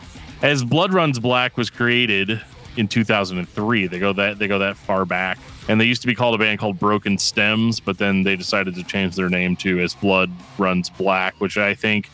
As 0.43 0.63
Blood 0.63 0.93
Runs 0.93 1.19
Black 1.19 1.57
was 1.57 1.71
created 1.71 2.41
in 2.77 2.87
2003, 2.87 3.87
they 3.87 3.99
go 3.99 4.13
that 4.13 4.39
they 4.39 4.47
go 4.47 4.59
that 4.59 4.77
far 4.77 5.05
back, 5.05 5.39
and 5.69 5.81
they 5.81 5.85
used 5.85 6.03
to 6.03 6.07
be 6.07 6.15
called 6.15 6.35
a 6.35 6.39
band 6.39 6.59
called 6.59 6.79
Broken 6.79 7.19
Stems, 7.19 7.81
but 7.81 7.99
then 7.99 8.23
they 8.23 8.37
decided 8.37 8.75
to 8.75 8.85
change 8.85 9.17
their 9.17 9.29
name 9.29 9.57
to 9.57 9.81
As 9.81 9.95
Blood 9.95 10.31
Runs 10.59 10.91
Black, 10.91 11.35
which 11.41 11.57
I 11.57 11.75
think 11.75 12.11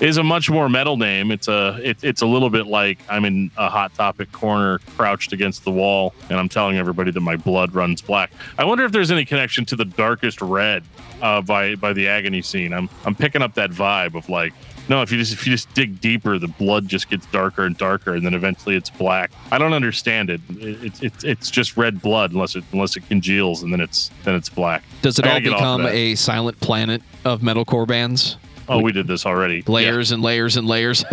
is 0.00 0.16
a 0.16 0.22
much 0.22 0.48
more 0.48 0.68
metal 0.68 0.96
name. 0.96 1.30
It's 1.30 1.48
a 1.48 1.78
it, 1.82 2.02
it's 2.02 2.22
a 2.22 2.26
little 2.26 2.50
bit 2.50 2.66
like 2.66 2.98
I'm 3.08 3.24
in 3.24 3.50
a 3.56 3.68
hot 3.68 3.94
topic 3.94 4.30
corner, 4.32 4.78
crouched 4.96 5.32
against 5.32 5.64
the 5.64 5.70
wall, 5.70 6.14
and 6.30 6.38
I'm 6.38 6.48
telling 6.48 6.76
everybody 6.76 7.10
that 7.10 7.20
my 7.20 7.36
blood 7.36 7.74
runs 7.74 8.00
black. 8.02 8.30
I 8.58 8.64
wonder 8.64 8.84
if 8.84 8.92
there's 8.92 9.10
any 9.10 9.24
connection 9.24 9.64
to 9.66 9.76
the 9.76 9.84
darkest 9.84 10.40
red 10.40 10.84
uh, 11.20 11.40
by 11.42 11.74
by 11.74 11.92
the 11.92 12.08
agony 12.08 12.42
scene. 12.42 12.72
I'm 12.72 12.88
I'm 13.04 13.14
picking 13.14 13.42
up 13.42 13.54
that 13.54 13.70
vibe 13.70 14.14
of 14.14 14.28
like. 14.28 14.52
No, 14.88 15.02
if 15.02 15.12
you 15.12 15.18
just 15.18 15.34
if 15.34 15.46
you 15.46 15.52
just 15.52 15.72
dig 15.74 16.00
deeper, 16.00 16.38
the 16.38 16.48
blood 16.48 16.88
just 16.88 17.10
gets 17.10 17.26
darker 17.26 17.64
and 17.64 17.76
darker, 17.76 18.14
and 18.14 18.24
then 18.24 18.32
eventually 18.32 18.74
it's 18.74 18.88
black. 18.88 19.30
I 19.52 19.58
don't 19.58 19.74
understand 19.74 20.30
it. 20.30 20.40
It's 20.48 21.02
it, 21.02 21.24
it's 21.24 21.50
just 21.50 21.76
red 21.76 22.00
blood 22.00 22.32
unless 22.32 22.56
it 22.56 22.64
unless 22.72 22.96
it 22.96 23.06
congeals, 23.06 23.62
and 23.62 23.72
then 23.72 23.80
it's 23.80 24.10
then 24.24 24.34
it's 24.34 24.48
black. 24.48 24.82
Does 25.02 25.18
it 25.18 25.26
all 25.26 25.40
become 25.40 25.86
a 25.86 26.14
silent 26.14 26.58
planet 26.60 27.02
of 27.24 27.42
metalcore 27.42 27.86
bands? 27.86 28.38
Oh, 28.68 28.80
we 28.80 28.92
did 28.92 29.06
this 29.06 29.26
already. 29.26 29.62
Layers 29.62 30.10
yeah. 30.10 30.14
and 30.14 30.22
layers 30.22 30.56
and 30.56 30.66
layers. 30.66 30.98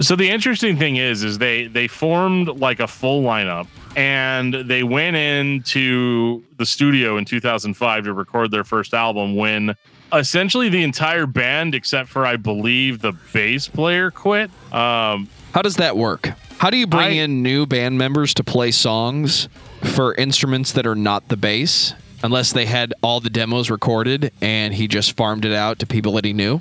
so 0.00 0.16
the 0.16 0.28
interesting 0.28 0.78
thing 0.78 0.96
is, 0.96 1.22
is 1.22 1.38
they 1.38 1.66
they 1.66 1.88
formed 1.88 2.48
like 2.48 2.80
a 2.80 2.86
full 2.86 3.22
lineup, 3.22 3.66
and 3.96 4.54
they 4.54 4.82
went 4.82 5.16
into 5.16 6.42
the 6.56 6.66
studio 6.66 7.16
in 7.16 7.24
2005 7.24 8.04
to 8.04 8.12
record 8.12 8.50
their 8.50 8.64
first 8.64 8.94
album. 8.94 9.36
When 9.36 9.74
essentially 10.18 10.68
the 10.68 10.82
entire 10.82 11.26
band, 11.26 11.74
except 11.74 12.08
for 12.08 12.26
I 12.26 12.36
believe 12.36 13.00
the 13.00 13.12
bass 13.32 13.68
player, 13.68 14.10
quit. 14.10 14.50
Um, 14.72 15.28
How 15.52 15.62
does 15.62 15.76
that 15.76 15.96
work? 15.96 16.30
How 16.58 16.70
do 16.70 16.76
you 16.76 16.86
bring 16.86 17.18
I, 17.18 17.22
in 17.22 17.42
new 17.42 17.66
band 17.66 17.98
members 17.98 18.34
to 18.34 18.44
play 18.44 18.70
songs 18.70 19.48
for 19.94 20.14
instruments 20.14 20.72
that 20.72 20.86
are 20.86 20.94
not 20.94 21.28
the 21.28 21.36
bass, 21.36 21.94
unless 22.22 22.52
they 22.52 22.64
had 22.66 22.94
all 23.02 23.20
the 23.20 23.28
demos 23.30 23.70
recorded 23.70 24.32
and 24.40 24.72
he 24.72 24.88
just 24.88 25.16
farmed 25.16 25.44
it 25.44 25.52
out 25.52 25.78
to 25.80 25.86
people 25.86 26.12
that 26.12 26.24
he 26.24 26.32
knew. 26.32 26.60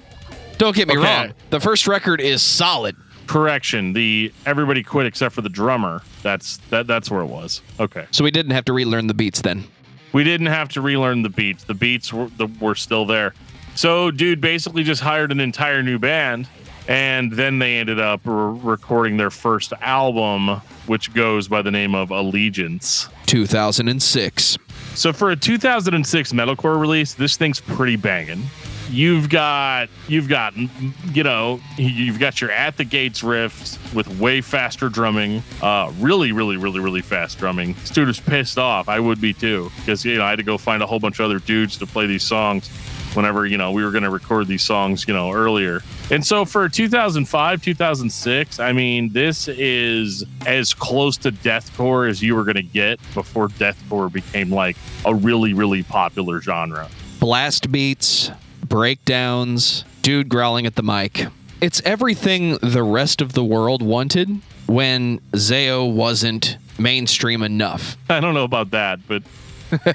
Don't 0.57 0.75
get 0.75 0.87
me 0.87 0.97
Okay. 0.97 1.05
wrong. 1.05 1.33
The 1.51 1.59
first 1.59 1.87
record 1.87 2.19
is 2.21 2.41
solid. 2.41 2.95
Correction. 3.27 3.93
The 3.93 4.33
everybody 4.45 4.83
quit 4.83 5.05
except 5.05 5.33
for 5.33 5.41
the 5.41 5.49
drummer. 5.49 6.01
That's 6.21 6.57
that. 6.69 6.87
That's 6.87 7.09
where 7.09 7.21
it 7.21 7.27
was. 7.27 7.61
Okay. 7.79 8.05
So 8.11 8.23
we 8.23 8.31
didn't 8.31 8.51
have 8.51 8.65
to 8.65 8.73
relearn 8.73 9.07
the 9.07 9.13
beats 9.13 9.39
then. 9.41 9.63
We 10.11 10.23
didn't 10.23 10.47
have 10.47 10.69
to 10.69 10.81
relearn 10.81 11.23
the 11.23 11.29
beats. 11.29 11.63
The 11.63 11.73
beats 11.73 12.11
were, 12.13 12.27
the, 12.37 12.47
were 12.59 12.75
still 12.75 13.05
there. 13.05 13.33
So, 13.75 14.11
dude 14.11 14.39
basically 14.39 14.83
just 14.83 15.01
hired 15.01 15.31
an 15.31 15.39
entire 15.39 15.81
new 15.81 15.97
band, 15.97 16.47
and 16.87 17.31
then 17.31 17.59
they 17.59 17.77
ended 17.77 17.99
up 17.99 18.21
re- 18.23 18.59
recording 18.61 19.17
their 19.17 19.31
first 19.31 19.73
album, 19.81 20.61
which 20.85 21.13
goes 21.13 21.47
by 21.47 21.61
the 21.61 21.71
name 21.71 21.95
of 21.95 22.11
Allegiance. 22.11 23.09
2006. 23.25 24.57
So, 24.93 25.11
for 25.11 25.31
a 25.31 25.35
2006 25.35 26.33
metalcore 26.33 26.79
release, 26.79 27.15
this 27.15 27.35
thing's 27.35 27.59
pretty 27.59 27.95
banging. 27.95 28.43
You've 28.91 29.27
got, 29.27 29.89
you've 30.07 30.29
got, 30.29 30.53
you 30.55 31.23
know, 31.23 31.59
you've 31.77 32.19
got 32.19 32.41
your 32.41 32.51
at 32.51 32.77
the 32.77 32.83
gates 32.83 33.21
riffs 33.23 33.79
with 33.95 34.07
way 34.19 34.39
faster 34.39 34.87
drumming, 34.87 35.41
uh, 35.63 35.91
really, 35.99 36.31
really, 36.31 36.57
really, 36.57 36.79
really 36.79 37.01
fast 37.01 37.39
drumming. 37.39 37.73
This 37.73 37.89
dude 37.89 38.15
pissed 38.27 38.59
off. 38.59 38.87
I 38.89 38.99
would 38.99 39.19
be 39.19 39.33
too, 39.33 39.71
because 39.77 40.05
you 40.05 40.17
know 40.17 40.25
I 40.25 40.29
had 40.29 40.35
to 40.35 40.43
go 40.43 40.59
find 40.59 40.83
a 40.83 40.85
whole 40.85 40.99
bunch 40.99 41.19
of 41.19 41.25
other 41.25 41.39
dudes 41.39 41.75
to 41.77 41.87
play 41.87 42.05
these 42.05 42.21
songs. 42.21 42.69
Whenever 43.15 43.45
you 43.45 43.57
know 43.57 43.71
we 43.71 43.83
were 43.83 43.91
going 43.91 44.03
to 44.03 44.09
record 44.09 44.47
these 44.47 44.63
songs, 44.63 45.07
you 45.07 45.13
know 45.13 45.31
earlier, 45.31 45.81
and 46.09 46.25
so 46.25 46.45
for 46.45 46.67
2005, 46.67 47.61
2006, 47.61 48.59
I 48.59 48.71
mean 48.71 49.13
this 49.13 49.47
is 49.47 50.23
as 50.45 50.73
close 50.73 51.17
to 51.17 51.31
deathcore 51.31 52.09
as 52.09 52.21
you 52.21 52.35
were 52.35 52.43
going 52.43 52.55
to 52.55 52.63
get 52.63 52.99
before 53.13 53.49
deathcore 53.49 54.11
became 54.11 54.51
like 54.51 54.77
a 55.05 55.13
really, 55.13 55.53
really 55.53 55.83
popular 55.83 56.41
genre. 56.41 56.89
Blast 57.19 57.71
beats, 57.71 58.31
breakdowns, 58.67 59.85
dude 60.01 60.29
growling 60.29 60.65
at 60.65 60.75
the 60.75 60.83
mic. 60.83 61.27
It's 61.61 61.81
everything 61.85 62.57
the 62.61 62.83
rest 62.83 63.21
of 63.21 63.33
the 63.33 63.43
world 63.43 63.81
wanted 63.81 64.41
when 64.65 65.19
Zao 65.31 65.91
wasn't 65.91 66.57
mainstream 66.77 67.41
enough. 67.41 67.97
I 68.09 68.19
don't 68.19 68.33
know 68.33 68.43
about 68.43 68.71
that, 68.71 68.99
but 69.07 69.23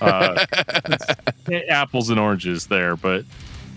uh, 0.00 0.46
apples 1.68 2.10
and 2.10 2.18
oranges 2.18 2.66
there. 2.66 2.96
But 2.96 3.24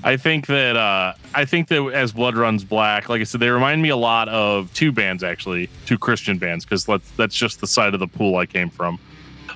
I 0.03 0.17
think 0.17 0.47
that 0.47 0.75
uh, 0.75 1.13
I 1.35 1.45
think 1.45 1.67
that 1.67 1.83
as 1.93 2.11
Blood 2.11 2.35
Runs 2.35 2.63
Black, 2.63 3.09
like 3.09 3.21
I 3.21 3.23
said, 3.23 3.39
they 3.39 3.49
remind 3.49 3.81
me 3.81 3.89
a 3.89 3.97
lot 3.97 4.29
of 4.29 4.73
two 4.73 4.91
bands 4.91 5.23
actually, 5.23 5.69
two 5.85 5.97
Christian 5.97 6.37
bands, 6.37 6.65
because 6.65 6.85
that's 7.17 7.35
just 7.35 7.61
the 7.61 7.67
side 7.67 7.93
of 7.93 7.99
the 7.99 8.07
pool 8.07 8.37
I 8.37 8.45
came 8.45 8.69
from. 8.69 8.99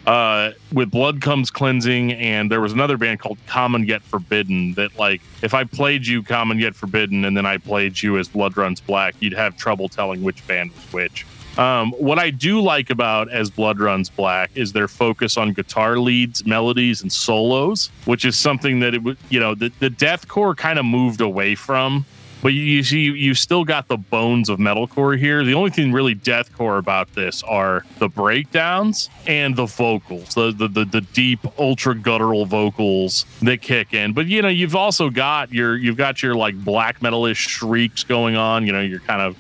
Uh, 0.06 0.52
with 0.72 0.92
Blood 0.92 1.20
Comes 1.20 1.50
Cleansing, 1.50 2.14
and 2.14 2.52
there 2.52 2.62
was 2.62 2.74
another 2.74 2.96
band 2.96 3.20
called 3.20 3.40
Common 3.48 3.88
Yet 3.88 4.04
Forbidden. 4.04 4.74
That 4.74 4.96
like, 5.00 5.22
if 5.42 5.56
I 5.56 5.64
played 5.64 6.06
you 6.06 6.22
Common 6.22 6.60
Yet 6.60 6.76
Forbidden, 6.76 7.26
and 7.26 7.36
then 7.36 7.48
I 7.48 7.58
played 7.58 8.02
you 8.02 8.20
as 8.20 8.28
Blood 8.28 8.56
Runs 8.56 8.80
Black, 8.80 9.16
you'd 9.20 9.34
have 9.34 9.58
trouble 9.58 9.90
telling 9.90 10.22
which 10.22 10.46
band 10.46 10.72
was 10.74 10.94
which. 10.94 11.26
Um, 11.58 11.92
what 11.94 12.20
I 12.20 12.32
do 12.32 12.60
like 12.62 12.90
about 12.90 13.32
As 13.32 13.50
Blood 13.50 13.80
Runs 13.80 14.10
Black 14.10 14.52
is 14.56 14.74
their 14.74 14.88
focus 14.88 15.38
on 15.38 15.54
guitar 15.54 15.98
leads, 15.98 16.46
melodies, 16.46 17.02
and 17.02 17.12
solos, 17.12 17.92
which 18.06 18.26
is 18.26 18.36
something 18.36 18.82
that 18.82 18.94
it 18.94 19.04
would, 19.04 19.18
you 19.30 19.40
know, 19.40 19.56
the, 19.56 19.72
the 19.80 19.90
deathcore 19.90 20.56
kind 20.56 20.78
of 20.78 20.86
moved 20.86 21.22
away 21.22 21.56
from. 21.56 22.06
But 22.42 22.54
you, 22.54 22.62
you 22.62 22.84
see, 22.84 23.00
you 23.06 23.34
still 23.34 23.64
got 23.64 23.88
the 23.88 23.98
bones 23.98 24.50
of 24.50 24.60
metalcore 24.60 25.18
here. 25.18 25.44
The 25.44 25.56
only 25.56 25.72
thing 25.72 25.92
really 25.92 26.14
deathcore 26.14 26.78
about 26.78 27.12
this 27.16 27.42
are 27.42 27.86
the 27.98 28.08
breakdowns 28.08 29.10
and 29.26 29.56
the 29.56 29.66
vocals, 29.66 30.36
the 30.36 30.52
the, 30.52 30.68
the, 30.68 30.86
the 30.86 31.02
deep, 31.02 31.40
ultra 31.58 31.96
guttural 31.96 32.46
vocals 32.46 33.26
that 33.42 33.62
kick 33.62 33.96
in. 33.96 34.14
But 34.14 34.28
you 34.28 34.44
know, 34.44 34.50
you've 34.50 34.76
also 34.76 35.10
got 35.10 35.52
your 35.54 35.76
you've 35.76 35.98
got 35.98 36.22
your 36.22 36.36
like 36.36 36.54
black 36.64 37.00
metalish 37.00 37.38
shrieks 37.38 38.04
going 38.04 38.36
on. 38.36 38.68
You 38.68 38.74
know, 38.74 38.82
you're 38.82 39.00
kind 39.00 39.22
of 39.22 39.36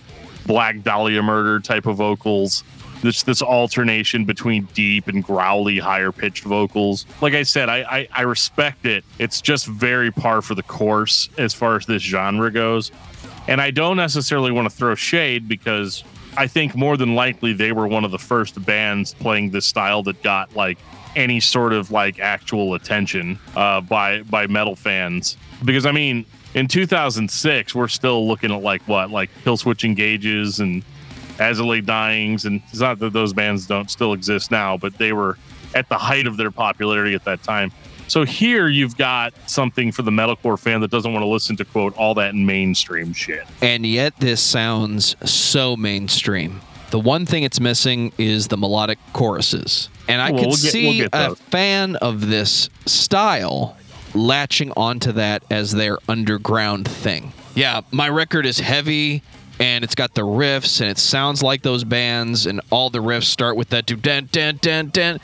Black 0.46 0.82
Dahlia 0.84 1.22
murder 1.22 1.60
type 1.60 1.86
of 1.86 1.98
vocals. 1.98 2.64
This 3.02 3.24
this 3.24 3.42
alternation 3.42 4.26
between 4.26 4.66
deep 4.74 5.08
and 5.08 5.24
growly, 5.24 5.78
higher 5.80 6.12
pitched 6.12 6.44
vocals. 6.44 7.06
Like 7.22 7.34
I 7.34 7.44
said, 7.44 7.70
I, 7.70 7.84
I 7.84 8.08
I 8.12 8.22
respect 8.22 8.86
it. 8.86 9.04
It's 9.20 9.42
just 9.42 9.68
very 9.68 10.12
par 10.12 10.42
for 10.42 10.56
the 10.56 10.64
course 10.64 11.30
as 11.38 11.54
far 11.54 11.76
as 11.76 11.86
this 11.86 12.02
genre 12.02 12.52
goes. 12.52 12.92
And 13.48 13.62
I 13.62 13.72
don't 13.72 13.98
necessarily 13.98 14.52
want 14.52 14.70
to 14.70 14.76
throw 14.76 14.96
shade 14.96 15.48
because 15.48 16.04
I 16.38 16.48
think 16.48 16.76
more 16.76 16.98
than 16.98 17.16
likely 17.16 17.54
they 17.54 17.72
were 17.72 17.88
one 17.88 18.04
of 18.04 18.12
the 18.12 18.20
first 18.20 18.64
bands 18.66 19.14
playing 19.14 19.52
this 19.52 19.66
style 19.66 20.04
that 20.04 20.22
got 20.24 20.56
like 20.56 20.78
any 21.16 21.40
sort 21.40 21.74
of 21.74 21.92
like 21.92 22.20
actual 22.20 22.74
attention 22.74 23.40
uh, 23.56 23.82
by 23.82 24.24
by 24.24 24.48
metal 24.48 24.76
fans. 24.76 25.38
Because 25.64 25.86
I 25.86 25.92
mean, 25.92 26.26
in 26.56 26.68
2006, 26.68 27.76
we're 27.76 27.88
still 27.88 28.28
looking 28.28 28.52
at 28.52 28.64
like 28.64 28.82
what, 28.88 29.12
like 29.12 29.30
Killswitch 29.44 29.84
Engages 29.84 30.60
and 30.60 30.84
As 31.40 31.60
I 31.60 31.64
Lay 31.64 31.82
Dyings, 31.82 32.46
and 32.46 32.62
it's 32.70 32.80
not 32.80 32.98
that 33.00 33.14
those 33.14 33.34
bands 33.34 33.68
don't 33.68 33.92
still 33.92 34.14
exist 34.14 34.50
now, 34.52 34.78
but 34.78 34.98
they 34.98 35.14
were 35.14 35.38
at 35.76 35.88
the 35.90 35.98
height 35.98 36.26
of 36.26 36.38
their 36.38 36.52
popularity 36.52 37.14
at 37.14 37.24
that 37.26 37.44
time. 37.44 37.72
So 38.08 38.24
here 38.24 38.68
you've 38.68 38.96
got 38.98 39.34
something 39.50 39.92
for 39.92 40.04
the 40.04 40.12
metalcore 40.12 40.58
fan 40.60 40.80
that 40.82 40.92
doesn't 40.92 41.12
want 41.12 41.24
to 41.24 41.28
listen 41.28 41.56
to 41.58 41.66
quote 41.66 41.96
all 41.98 42.14
that 42.16 42.36
mainstream 42.36 43.14
shit. 43.14 43.44
And 43.62 43.86
yet 43.86 44.14
this 44.20 44.42
sounds 44.42 45.16
so 45.30 45.76
mainstream. 45.76 46.62
The 46.92 47.00
one 47.00 47.26
thing 47.26 47.44
it's 47.44 47.60
missing 47.60 48.14
is 48.18 48.48
the 48.48 48.58
melodic 48.58 49.00
choruses. 49.12 49.90
And 50.08 50.22
I 50.22 50.30
Well, 50.30 50.40
could 50.40 50.48
we'll 50.50 50.56
get- 50.58 50.72
see 50.72 51.02
we'll 51.02 51.10
a 51.32 51.36
fan 51.36 51.96
of 51.98 52.28
this 52.28 52.70
style 52.86 53.76
latching 54.16 54.72
onto 54.78 55.12
that 55.14 55.44
as 55.50 55.72
their 55.72 55.98
underground 56.08 56.88
thing. 56.88 57.34
Yeah, 57.56 57.82
my 57.92 58.10
record 58.10 58.46
is 58.46 58.60
heavy 58.60 59.22
and 59.60 59.84
it's 59.84 59.96
got 59.96 60.14
the 60.16 60.22
riffs 60.22 60.82
and 60.82 60.90
it 60.90 60.98
sounds 60.98 61.42
like 61.42 61.62
those 61.62 61.84
bands 61.84 62.46
and 62.46 62.62
all 62.70 62.90
the 62.90 63.00
riffs 63.00 63.26
start 63.26 63.56
with 63.56 63.70
that 63.70 63.86
do 63.86 63.96
dun 63.96 64.30
dun 64.32 64.58
dun 64.62 64.90
dun. 64.90 65.20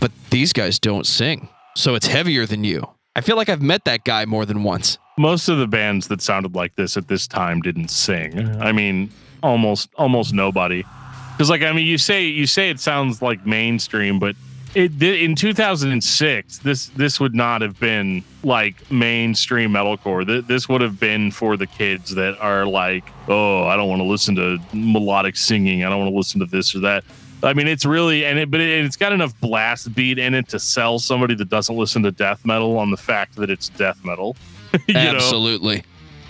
But 0.00 0.12
these 0.30 0.52
guys 0.52 0.78
don't 0.78 1.06
sing. 1.06 1.48
So 1.76 1.94
it's 1.94 2.06
heavier 2.06 2.46
than 2.46 2.64
you. 2.64 2.88
I 3.14 3.20
feel 3.20 3.36
like 3.36 3.48
I've 3.48 3.62
met 3.62 3.84
that 3.84 4.04
guy 4.04 4.24
more 4.24 4.44
than 4.44 4.62
once. 4.62 4.98
Most 5.18 5.48
of 5.48 5.58
the 5.58 5.66
bands 5.66 6.08
that 6.08 6.20
sounded 6.20 6.54
like 6.54 6.76
this 6.76 6.96
at 6.96 7.08
this 7.08 7.26
time 7.26 7.62
didn't 7.62 7.88
sing. 7.88 8.60
I 8.60 8.72
mean, 8.72 9.10
almost 9.42 9.88
almost 9.96 10.34
nobody. 10.34 10.84
Because 11.32 11.50
like 11.50 11.62
I 11.62 11.72
mean, 11.72 11.86
you 11.86 11.98
say 11.98 12.24
you 12.24 12.46
say 12.46 12.70
it 12.70 12.80
sounds 12.80 13.22
like 13.22 13.46
mainstream, 13.46 14.18
but 14.18 14.36
it 14.74 14.98
did 14.98 15.20
in 15.22 15.34
2006. 15.34 16.58
This 16.58 16.86
this 16.88 17.20
would 17.20 17.34
not 17.34 17.60
have 17.62 17.78
been 17.78 18.22
like 18.42 18.90
mainstream 18.90 19.70
metalcore. 19.70 20.26
Th- 20.26 20.44
This 20.44 20.68
would 20.68 20.80
have 20.80 20.98
been 21.00 21.30
for 21.30 21.56
the 21.56 21.66
kids 21.66 22.14
that 22.14 22.38
are 22.40 22.66
like, 22.66 23.04
oh, 23.28 23.64
I 23.64 23.76
don't 23.76 23.88
want 23.88 24.00
to 24.00 24.06
listen 24.06 24.34
to 24.36 24.58
melodic 24.72 25.36
singing. 25.36 25.84
I 25.84 25.88
don't 25.90 25.98
want 26.00 26.10
to 26.12 26.16
listen 26.16 26.40
to 26.40 26.46
this 26.46 26.74
or 26.74 26.80
that. 26.80 27.04
I 27.42 27.52
mean, 27.52 27.68
it's 27.68 27.84
really 27.84 28.24
and 28.24 28.38
it, 28.38 28.50
but 28.50 28.60
it, 28.60 28.84
it's 28.84 28.96
got 28.96 29.12
enough 29.12 29.38
blast 29.40 29.94
beat 29.94 30.18
in 30.18 30.34
it 30.34 30.48
to 30.48 30.58
sell 30.58 30.98
somebody 30.98 31.34
that 31.36 31.48
doesn't 31.48 31.76
listen 31.76 32.02
to 32.04 32.10
death 32.10 32.44
metal 32.44 32.78
on 32.78 32.90
the 32.90 32.96
fact 32.96 33.36
that 33.36 33.50
it's 33.50 33.68
death 33.70 34.04
metal. 34.04 34.36
Absolutely. 34.94 35.76
know? 35.76 35.82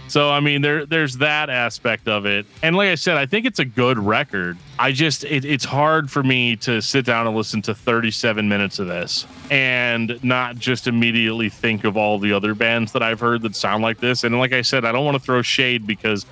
So 0.09 0.31
I 0.31 0.41
mean, 0.41 0.63
there 0.63 0.87
there's 0.87 1.17
that 1.19 1.51
aspect 1.51 2.09
of 2.09 2.27
it, 2.27 2.47
and 2.63 2.77
like 2.77 2.89
I 2.89 2.95
said, 2.95 3.17
I 3.17 3.27
think 3.27 3.45
it's 3.45 3.59
a 3.59 3.65
good 3.65 3.99
record. 3.99 4.57
I 4.79 4.93
just 4.93 5.25
it, 5.25 5.45
it's 5.45 5.65
hard 5.65 6.11
for 6.11 6.23
me 6.23 6.57
to 6.57 6.81
sit 6.81 7.05
down 7.05 7.27
and 7.27 7.37
listen 7.37 7.61
to 7.63 7.75
37 7.75 8.49
minutes 8.49 8.79
of 8.79 8.87
this 8.87 9.27
and 9.51 10.23
not 10.23 10.57
just 10.57 10.87
immediately 10.87 11.49
think 11.49 11.85
of 11.85 11.97
all 11.97 12.19
the 12.19 12.33
other 12.33 12.55
bands 12.55 12.93
that 12.93 13.03
I've 13.03 13.21
heard 13.21 13.43
that 13.43 13.57
sound 13.57 13.83
like 13.83 13.99
this. 13.99 14.25
And 14.25 14.39
like 14.39 14.53
I 14.53 14.63
said, 14.63 14.85
I 14.85 14.93
don't 14.93 15.05
want 15.05 15.17
to 15.17 15.23
throw 15.23 15.43
shade 15.43 15.87
because 15.87 16.27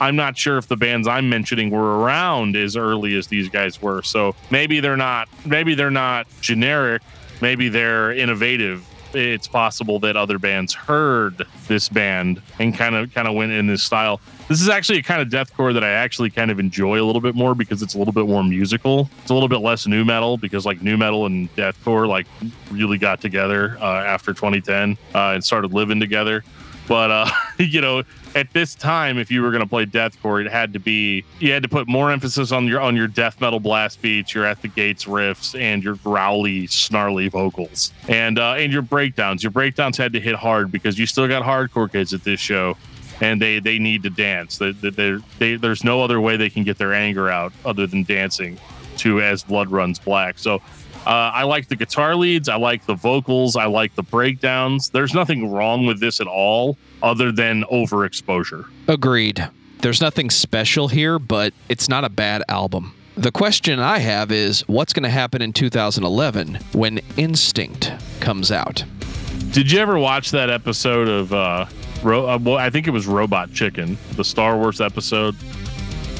I'm 0.00 0.16
not 0.16 0.36
sure 0.36 0.58
if 0.58 0.68
the 0.68 0.76
bands 0.76 1.08
I'm 1.08 1.28
mentioning 1.28 1.70
were 1.70 1.98
around 2.00 2.56
as 2.56 2.76
early 2.76 3.16
as 3.16 3.26
these 3.26 3.48
guys 3.48 3.82
were. 3.82 4.02
So 4.02 4.34
maybe 4.50 4.80
they're 4.80 4.96
not. 4.96 5.28
Maybe 5.44 5.74
they're 5.74 5.90
not 5.90 6.26
generic. 6.40 7.02
Maybe 7.40 7.68
they're 7.68 8.12
innovative 8.12 8.87
it's 9.14 9.48
possible 9.48 9.98
that 10.00 10.16
other 10.16 10.38
bands 10.38 10.74
heard 10.74 11.46
this 11.66 11.88
band 11.88 12.42
and 12.58 12.76
kind 12.76 12.94
of 12.94 13.12
kind 13.14 13.28
of 13.28 13.34
went 13.34 13.52
in 13.52 13.66
this 13.66 13.82
style. 13.82 14.20
This 14.48 14.60
is 14.60 14.68
actually 14.68 14.98
a 14.98 15.02
kind 15.02 15.20
of 15.20 15.28
deathcore 15.28 15.74
that 15.74 15.84
I 15.84 15.90
actually 15.90 16.30
kind 16.30 16.50
of 16.50 16.58
enjoy 16.58 17.00
a 17.00 17.04
little 17.04 17.20
bit 17.20 17.34
more 17.34 17.54
because 17.54 17.82
it's 17.82 17.94
a 17.94 17.98
little 17.98 18.12
bit 18.12 18.26
more 18.26 18.42
musical. 18.42 19.10
It's 19.20 19.30
a 19.30 19.34
little 19.34 19.48
bit 19.48 19.58
less 19.58 19.86
nu 19.86 20.04
metal 20.04 20.36
because 20.36 20.64
like 20.64 20.82
nu 20.82 20.96
metal 20.96 21.26
and 21.26 21.54
deathcore 21.54 22.08
like 22.08 22.26
really 22.70 22.98
got 22.98 23.20
together 23.20 23.76
uh, 23.80 24.04
after 24.04 24.32
2010 24.32 24.96
uh, 25.14 25.18
and 25.34 25.44
started 25.44 25.72
living 25.72 26.00
together. 26.00 26.44
But 26.88 27.10
uh, 27.10 27.30
you 27.58 27.80
know, 27.80 28.02
at 28.34 28.52
this 28.52 28.74
time, 28.74 29.18
if 29.18 29.30
you 29.30 29.42
were 29.42 29.50
going 29.50 29.62
to 29.62 29.68
play 29.68 29.86
deathcore, 29.86 30.44
it 30.44 30.50
had 30.50 30.72
to 30.72 30.78
be 30.78 31.24
you 31.38 31.52
had 31.52 31.62
to 31.62 31.68
put 31.68 31.86
more 31.86 32.10
emphasis 32.10 32.50
on 32.50 32.66
your 32.66 32.80
on 32.80 32.96
your 32.96 33.06
death 33.06 33.40
metal 33.40 33.60
blast 33.60 34.00
beats, 34.00 34.34
your 34.34 34.44
at 34.46 34.62
the 34.62 34.68
gates 34.68 35.04
riffs, 35.04 35.58
and 35.58 35.84
your 35.84 35.96
growly, 35.96 36.66
snarly 36.66 37.28
vocals, 37.28 37.92
and 38.08 38.38
uh, 38.38 38.54
and 38.56 38.72
your 38.72 38.82
breakdowns. 38.82 39.42
Your 39.42 39.52
breakdowns 39.52 39.96
had 39.96 40.12
to 40.14 40.20
hit 40.20 40.34
hard 40.34 40.72
because 40.72 40.98
you 40.98 41.06
still 41.06 41.28
got 41.28 41.42
hardcore 41.42 41.90
kids 41.90 42.14
at 42.14 42.24
this 42.24 42.40
show, 42.40 42.76
and 43.20 43.40
they 43.40 43.60
they 43.60 43.78
need 43.78 44.02
to 44.04 44.10
dance. 44.10 44.58
They, 44.58 44.72
they, 44.72 44.90
they, 44.90 45.18
they, 45.38 45.56
there's 45.56 45.84
no 45.84 46.02
other 46.02 46.20
way 46.20 46.36
they 46.36 46.50
can 46.50 46.64
get 46.64 46.78
their 46.78 46.94
anger 46.94 47.28
out 47.28 47.52
other 47.64 47.86
than 47.86 48.04
dancing 48.04 48.58
to 48.98 49.20
as 49.20 49.44
blood 49.44 49.70
runs 49.70 49.98
black. 49.98 50.38
So 50.38 50.60
Uh, 51.08 51.30
I 51.32 51.44
like 51.44 51.68
the 51.68 51.76
guitar 51.76 52.14
leads. 52.14 52.50
I 52.50 52.56
like 52.56 52.84
the 52.84 52.94
vocals. 52.94 53.56
I 53.56 53.64
like 53.64 53.94
the 53.94 54.02
breakdowns. 54.02 54.90
There's 54.90 55.14
nothing 55.14 55.50
wrong 55.50 55.86
with 55.86 56.00
this 56.00 56.20
at 56.20 56.26
all, 56.26 56.76
other 57.02 57.32
than 57.32 57.64
overexposure. 57.72 58.66
Agreed. 58.86 59.48
There's 59.80 60.02
nothing 60.02 60.28
special 60.28 60.88
here, 60.88 61.18
but 61.18 61.54
it's 61.70 61.88
not 61.88 62.04
a 62.04 62.10
bad 62.10 62.42
album. 62.50 62.94
The 63.16 63.32
question 63.32 63.78
I 63.78 64.00
have 64.00 64.30
is 64.30 64.60
what's 64.68 64.92
going 64.92 65.04
to 65.04 65.08
happen 65.08 65.40
in 65.40 65.54
2011 65.54 66.56
when 66.72 67.00
Instinct 67.16 67.90
comes 68.20 68.52
out? 68.52 68.84
Did 69.50 69.72
you 69.72 69.78
ever 69.80 69.98
watch 69.98 70.30
that 70.32 70.50
episode 70.50 71.08
of, 71.08 71.32
uh, 71.32 71.64
Ro- 72.02 72.28
uh, 72.28 72.38
well, 72.38 72.58
I 72.58 72.68
think 72.70 72.86
it 72.86 72.90
was 72.90 73.06
Robot 73.06 73.52
Chicken, 73.52 73.96
the 74.16 74.24
Star 74.24 74.58
Wars 74.58 74.80
episode, 74.80 75.34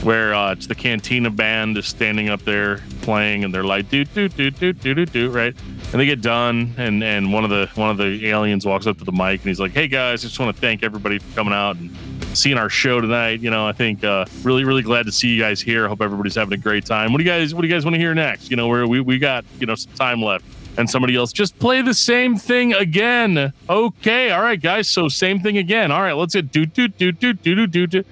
where 0.03 0.35
uh, 0.35 0.53
it's 0.53 0.67
the 0.67 0.75
Cantina 0.75 1.31
band 1.31 1.77
is 1.77 1.87
standing 1.87 2.29
up 2.29 2.43
there 2.43 2.79
playing, 3.03 3.45
and 3.45 3.53
they're 3.53 3.65
like 3.65 3.89
do 3.89 4.05
do 4.05 4.29
do 4.29 4.51
do 4.51 4.73
do 4.73 4.95
do 4.95 5.07
do 5.07 5.31
right, 5.31 5.55
and 5.93 6.01
they 6.01 6.07
get 6.07 6.21
done, 6.21 6.75
and 6.77 7.03
and 7.03 7.33
one 7.33 7.45
of 7.45 7.51
the 7.51 7.69
one 7.75 7.91
of 7.91 7.97
the 7.97 8.29
aliens 8.29 8.65
walks 8.65 8.87
up 8.87 8.99
to 8.99 9.05
the 9.05 9.13
mic 9.13 9.41
and 9.41 9.49
he's 9.49 9.61
like, 9.61 9.73
hey 9.73 9.89
guys, 9.89 10.25
I 10.25 10.29
just 10.29 10.39
want 10.39 10.55
to 10.55 10.61
thank 10.61 10.83
everybody 10.83 11.19
for 11.19 11.35
coming 11.35 11.53
out 11.53 11.77
and 11.77 11.91
seeing 12.37 12.59
our 12.59 12.69
show 12.69 13.01
tonight. 13.01 13.41
You 13.41 13.51
know, 13.51 13.67
I 13.67 13.73
think 13.73 14.05
uh, 14.05 14.27
really 14.43 14.65
really 14.65 14.83
glad 14.83 15.07
to 15.07 15.13
see 15.13 15.29
you 15.29 15.41
guys 15.41 15.61
here. 15.61 15.89
Hope 15.89 16.01
everybody's 16.01 16.35
having 16.35 16.55
a 16.55 16.63
great 16.63 16.85
time. 16.85 17.13
What 17.13 17.19
do 17.19 17.25
you 17.25 17.31
guys 17.31 17.55
What 17.55 17.63
do 17.63 17.69
you 17.69 17.75
guys 17.75 17.85
want 17.85 17.95
to 17.95 18.01
hear 18.01 18.15
next? 18.15 18.51
You 18.51 18.57
know, 18.57 18.69
where 18.69 18.87
we 18.87 19.01
we 19.01 19.19
got 19.19 19.45
you 19.59 19.67
know 19.67 19.75
some 19.75 19.93
time 19.95 20.23
left 20.23 20.45
and 20.79 20.89
somebody 20.89 21.17
else 21.17 21.33
just 21.33 21.59
play 21.59 21.83
the 21.83 21.93
same 21.93 22.37
thing 22.37 22.73
again. 22.73 23.53
Okay, 23.69 24.31
all 24.31 24.43
right, 24.43 24.61
guys. 24.61 24.89
So 24.89 25.09
same 25.09 25.41
thing 25.41 25.59
again. 25.59 25.91
All 25.91 26.03
right, 26.03 26.13
let's 26.13 26.35
get 26.35 26.53
do 26.53 26.67
do 26.67 26.89
do 26.89 27.11
do 27.13 27.33
do 27.33 27.67
do 27.67 27.87
do. 27.87 28.05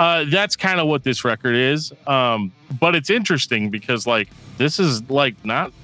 Uh, 0.00 0.24
that's 0.30 0.56
kind 0.56 0.80
of 0.80 0.86
what 0.86 1.04
this 1.04 1.26
record 1.26 1.54
is. 1.54 1.92
Um, 2.06 2.52
but 2.80 2.94
it's 2.94 3.10
interesting 3.10 3.68
because 3.68 4.06
like 4.06 4.28
this 4.56 4.80
is 4.80 5.08
like 5.10 5.44
not 5.44 5.74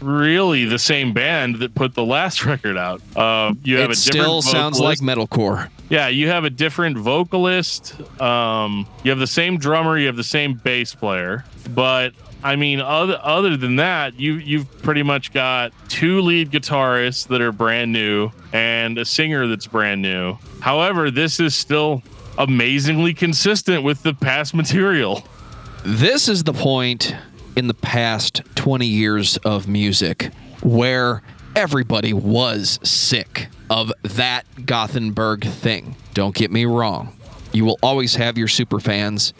really 0.00 0.64
the 0.64 0.78
same 0.78 1.12
band 1.12 1.56
that 1.56 1.74
put 1.74 1.92
the 1.94 2.04
last 2.04 2.44
record 2.46 2.76
out. 2.76 3.02
Uh, 3.16 3.52
you 3.64 3.78
have 3.78 3.90
it 3.90 3.98
a 3.98 4.04
different 4.04 4.24
still 4.24 4.42
sounds 4.42 4.78
like 4.78 5.00
metalcore. 5.00 5.70
Yeah, 5.88 6.06
you 6.06 6.28
have 6.28 6.44
a 6.44 6.50
different 6.50 6.96
vocalist. 6.96 8.00
Um, 8.20 8.86
you 9.02 9.10
have 9.10 9.18
the 9.18 9.26
same 9.26 9.58
drummer. 9.58 9.98
You 9.98 10.06
have 10.06 10.16
the 10.16 10.22
same 10.22 10.54
bass 10.54 10.94
player. 10.94 11.44
But 11.70 12.12
I 12.44 12.54
mean, 12.54 12.78
other 12.80 13.18
other 13.20 13.56
than 13.56 13.74
that, 13.76 14.20
you 14.20 14.34
you've 14.34 14.82
pretty 14.82 15.02
much 15.02 15.32
got 15.32 15.72
two 15.88 16.20
lead 16.20 16.52
guitarists 16.52 17.26
that 17.26 17.40
are 17.40 17.50
brand 17.50 17.92
new 17.92 18.30
and 18.52 18.98
a 18.98 19.04
singer 19.04 19.48
that's 19.48 19.66
brand 19.66 20.00
new. 20.00 20.36
However, 20.60 21.10
this 21.10 21.40
is 21.40 21.56
still 21.56 22.04
amazingly 22.38 23.14
consistent 23.14 23.82
with 23.82 24.02
the 24.02 24.14
past 24.14 24.54
material. 24.54 25.24
This 25.84 26.28
is 26.28 26.44
the 26.44 26.52
point 26.52 27.14
in 27.56 27.68
the 27.68 27.74
past 27.74 28.42
20 28.54 28.86
years 28.86 29.36
of 29.38 29.68
music 29.68 30.30
where 30.62 31.22
everybody 31.54 32.12
was 32.12 32.80
sick 32.82 33.48
of 33.70 33.92
that 34.02 34.44
Gothenburg 34.66 35.44
thing. 35.44 35.96
Don't 36.14 36.34
get 36.34 36.50
me 36.50 36.64
wrong. 36.64 37.16
You 37.52 37.64
will 37.64 37.78
always 37.82 38.16
have 38.16 38.36
your 38.36 38.48
super 38.48 38.80
fans. 38.80 39.32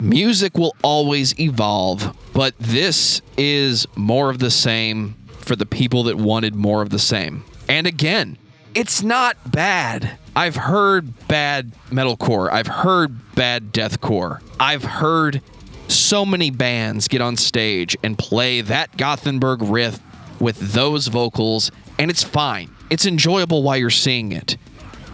Music 0.00 0.58
will 0.58 0.74
always 0.82 1.38
evolve, 1.38 2.16
but 2.32 2.54
this 2.58 3.22
is 3.36 3.86
more 3.94 4.30
of 4.30 4.40
the 4.40 4.50
same 4.50 5.14
for 5.38 5.54
the 5.54 5.66
people 5.66 6.04
that 6.04 6.16
wanted 6.16 6.54
more 6.54 6.82
of 6.82 6.90
the 6.90 6.98
same. 6.98 7.44
And 7.68 7.86
again, 7.86 8.36
it's 8.74 9.02
not 9.02 9.52
bad. 9.52 10.18
I've 10.34 10.56
heard 10.56 11.28
bad 11.28 11.72
metalcore. 11.90 12.50
I've 12.50 12.66
heard 12.66 13.34
bad 13.34 13.72
deathcore. 13.72 14.40
I've 14.58 14.84
heard 14.84 15.42
so 15.88 16.24
many 16.24 16.50
bands 16.50 17.06
get 17.08 17.20
on 17.20 17.36
stage 17.36 17.96
and 18.02 18.18
play 18.18 18.62
that 18.62 18.96
Gothenburg 18.96 19.60
riff 19.62 20.00
with 20.40 20.58
those 20.72 21.08
vocals, 21.08 21.70
and 21.98 22.10
it's 22.10 22.22
fine. 22.22 22.70
It's 22.88 23.04
enjoyable 23.04 23.62
while 23.62 23.76
you're 23.76 23.90
seeing 23.90 24.32
it. 24.32 24.56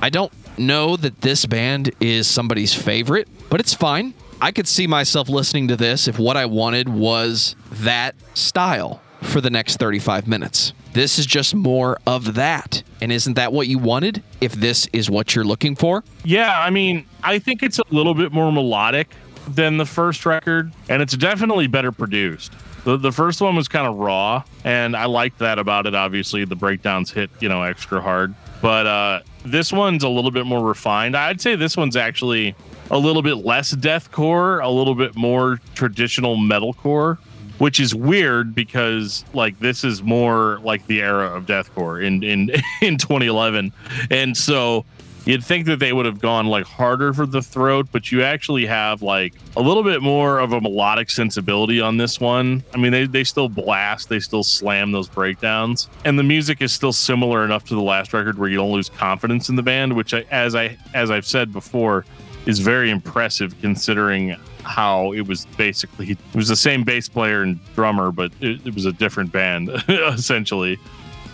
I 0.01 0.11
don't 0.11 0.33
know 0.57 0.97
that 0.97 1.21
this 1.21 1.47
band 1.47 1.91
is 2.01 2.27
somebody's 2.29 2.75
favorite, 2.75 3.29
but 3.51 3.61
it's 3.61 3.75
fine. 3.75 4.15
I 4.41 4.53
could 4.53 4.69
see 4.69 4.87
myself 4.87 5.29
listening 5.29 5.69
to 5.69 5.77
this 5.77 6.07
if 6.07 6.19
what 6.19 6.37
I 6.37 6.47
wanted 6.47 6.89
was 6.89 7.57
that 7.73 8.15
style 8.35 9.03
for 9.23 9.41
the 9.41 9.51
next 9.51 9.79
35 9.79 10.29
minutes. 10.29 10.73
This 10.99 11.17
is 11.17 11.27
just 11.27 11.55
more 11.55 11.97
of 12.09 12.35
that. 12.35 12.83
And 13.01 13.13
isn't 13.13 13.35
that 13.35 13.53
what 13.53 13.69
you 13.69 13.79
wanted 13.79 14.21
if 14.41 14.55
this 14.55 14.89
is 14.93 15.09
what 15.09 15.33
you're 15.33 15.45
looking 15.45 15.77
for? 15.77 16.03
Yeah, 16.25 16.59
I 16.61 16.71
mean, 16.71 17.07
I 17.23 17.39
think 17.39 17.63
it's 17.63 17.79
a 17.79 17.85
little 17.91 18.15
bit 18.15 18.33
more 18.33 18.51
melodic 18.51 19.15
than 19.47 19.77
the 19.77 19.87
first 19.87 20.27
record, 20.27 20.73
and 20.89 21.01
it's 21.01 21.17
definitely 21.17 21.69
better 21.69 21.93
produced. 21.93 22.53
The, 22.83 22.97
the 22.97 23.13
first 23.13 23.41
one 23.41 23.55
was 23.55 23.69
kind 23.69 23.87
of 23.87 23.95
raw, 23.95 24.43
and 24.65 24.97
I 24.97 25.05
liked 25.05 25.39
that 25.39 25.61
about 25.61 25.87
it. 25.87 25.95
Obviously, 25.95 26.45
the 26.45 26.57
breakdowns 26.57 27.13
hit, 27.13 27.31
you 27.39 27.49
know, 27.49 27.63
extra 27.63 28.01
hard. 28.01 28.35
But 28.61 28.89
uh, 28.89 29.21
this 29.45 29.73
one's 29.73 30.03
a 30.03 30.09
little 30.09 30.33
bit 30.33 30.47
more 30.47 30.65
refined. 30.65 31.17
I'd 31.17 31.41
say 31.41 31.55
this 31.55 31.77
one's 31.77 31.95
actually 31.95 32.57
a 32.91 32.99
little 32.99 33.23
bit 33.23 33.37
less 33.37 33.73
deathcore, 33.73 34.61
a 34.65 34.69
little 34.69 34.97
bit 34.97 35.15
more 35.15 35.61
traditional 35.77 36.37
metalcore, 36.37 37.19
which 37.59 37.81
is 37.81 37.95
weird 37.95 38.55
because 38.55 39.25
like 39.35 39.59
this 39.59 39.85
is 39.85 40.03
more 40.03 40.59
like 40.63 40.87
the 40.87 41.03
era 41.03 41.27
of 41.27 41.47
deathcore 41.47 42.05
in 42.05 42.23
in 42.23 42.51
in 42.83 42.97
2011, 42.97 43.73
and 44.11 44.37
so 44.37 44.85
you'd 45.29 45.45
think 45.45 45.67
that 45.67 45.79
they 45.79 45.93
would 45.93 46.07
have 46.07 46.21
gone 46.21 46.47
like 46.47 46.65
harder 46.65 47.13
for 47.13 47.27
the 47.27 47.43
throat, 47.43 47.87
but 47.93 48.11
you 48.11 48.23
actually 48.23 48.65
have 48.65 49.03
like 49.03 49.35
a 49.57 49.61
little 49.61 49.83
bit 49.83 50.01
more 50.01 50.39
of 50.39 50.53
a 50.53 50.61
melodic 50.61 51.11
sensibility 51.11 51.83
on 51.83 51.99
this 51.99 52.19
one. 52.19 52.65
I 52.73 52.79
mean, 52.79 52.93
they, 52.93 53.05
they 53.05 53.25
still 53.25 53.51
blast, 53.51 54.09
they 54.09 54.21
still 54.21 54.43
slam 54.43 54.91
those 54.91 55.09
breakdowns, 55.09 55.89
and 56.07 56.19
the 56.19 56.23
music 56.23 56.63
is 56.63 56.73
still 56.73 56.95
similar 56.95 57.45
enough 57.45 57.65
to 57.67 57.75
the 57.75 57.83
last 57.83 58.15
record 58.15 58.39
where 58.39 58.49
you 58.49 58.57
don't 58.57 58.73
lose 58.73 58.89
confidence 58.89 59.51
in 59.51 59.57
the 59.57 59.63
band, 59.63 59.93
which 59.95 60.15
I, 60.15 60.25
as 60.31 60.55
I 60.55 60.79
as 60.95 61.11
I've 61.11 61.27
said 61.27 61.53
before, 61.53 62.07
is 62.47 62.59
very 62.61 62.91
impressive 62.91 63.55
considering 63.61 64.35
how 64.69 65.13
it 65.13 65.27
was 65.27 65.47
basically 65.57 66.13
it 66.13 66.19
was 66.35 66.49
the 66.49 66.57
same 66.57 66.85
bass 66.85 67.09
player 67.09 67.43
and 67.43 67.59
drummer, 67.75 68.13
but 68.13 68.33
it, 68.41 68.67
it 68.67 68.75
was 68.75 68.85
a 68.85 68.93
different 68.93 69.33
band 69.33 69.71
essentially 69.89 70.79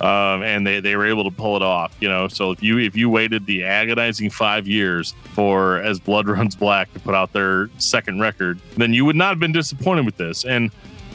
um, 0.01 0.43
and 0.43 0.67
they, 0.67 0.81
they 0.81 0.97
were 0.97 1.07
able 1.07 1.25
to 1.25 1.31
pull 1.31 1.57
it 1.57 1.63
off. 1.63 1.97
You 2.01 2.09
know, 2.09 2.29
so 2.29 2.51
if 2.51 2.63
you 2.63 2.79
if 2.79 2.97
you 2.97 3.09
waited 3.09 3.47
the 3.47 3.65
agonizing 3.65 4.31
five 4.31 4.67
years 4.67 5.15
for 5.33 5.79
as 5.79 6.01
Blood 6.01 6.29
Runs 6.29 6.57
Black 6.57 6.93
to 6.95 7.01
put 7.01 7.15
out 7.15 7.33
their 7.33 7.71
second 7.79 8.21
record, 8.21 8.61
then 8.77 8.93
you 8.93 9.05
would 9.05 9.17
not 9.17 9.31
have 9.31 9.41
been 9.41 9.53
disappointed 9.53 10.05
with 10.05 10.17
this. 10.17 10.45
And 10.45 10.71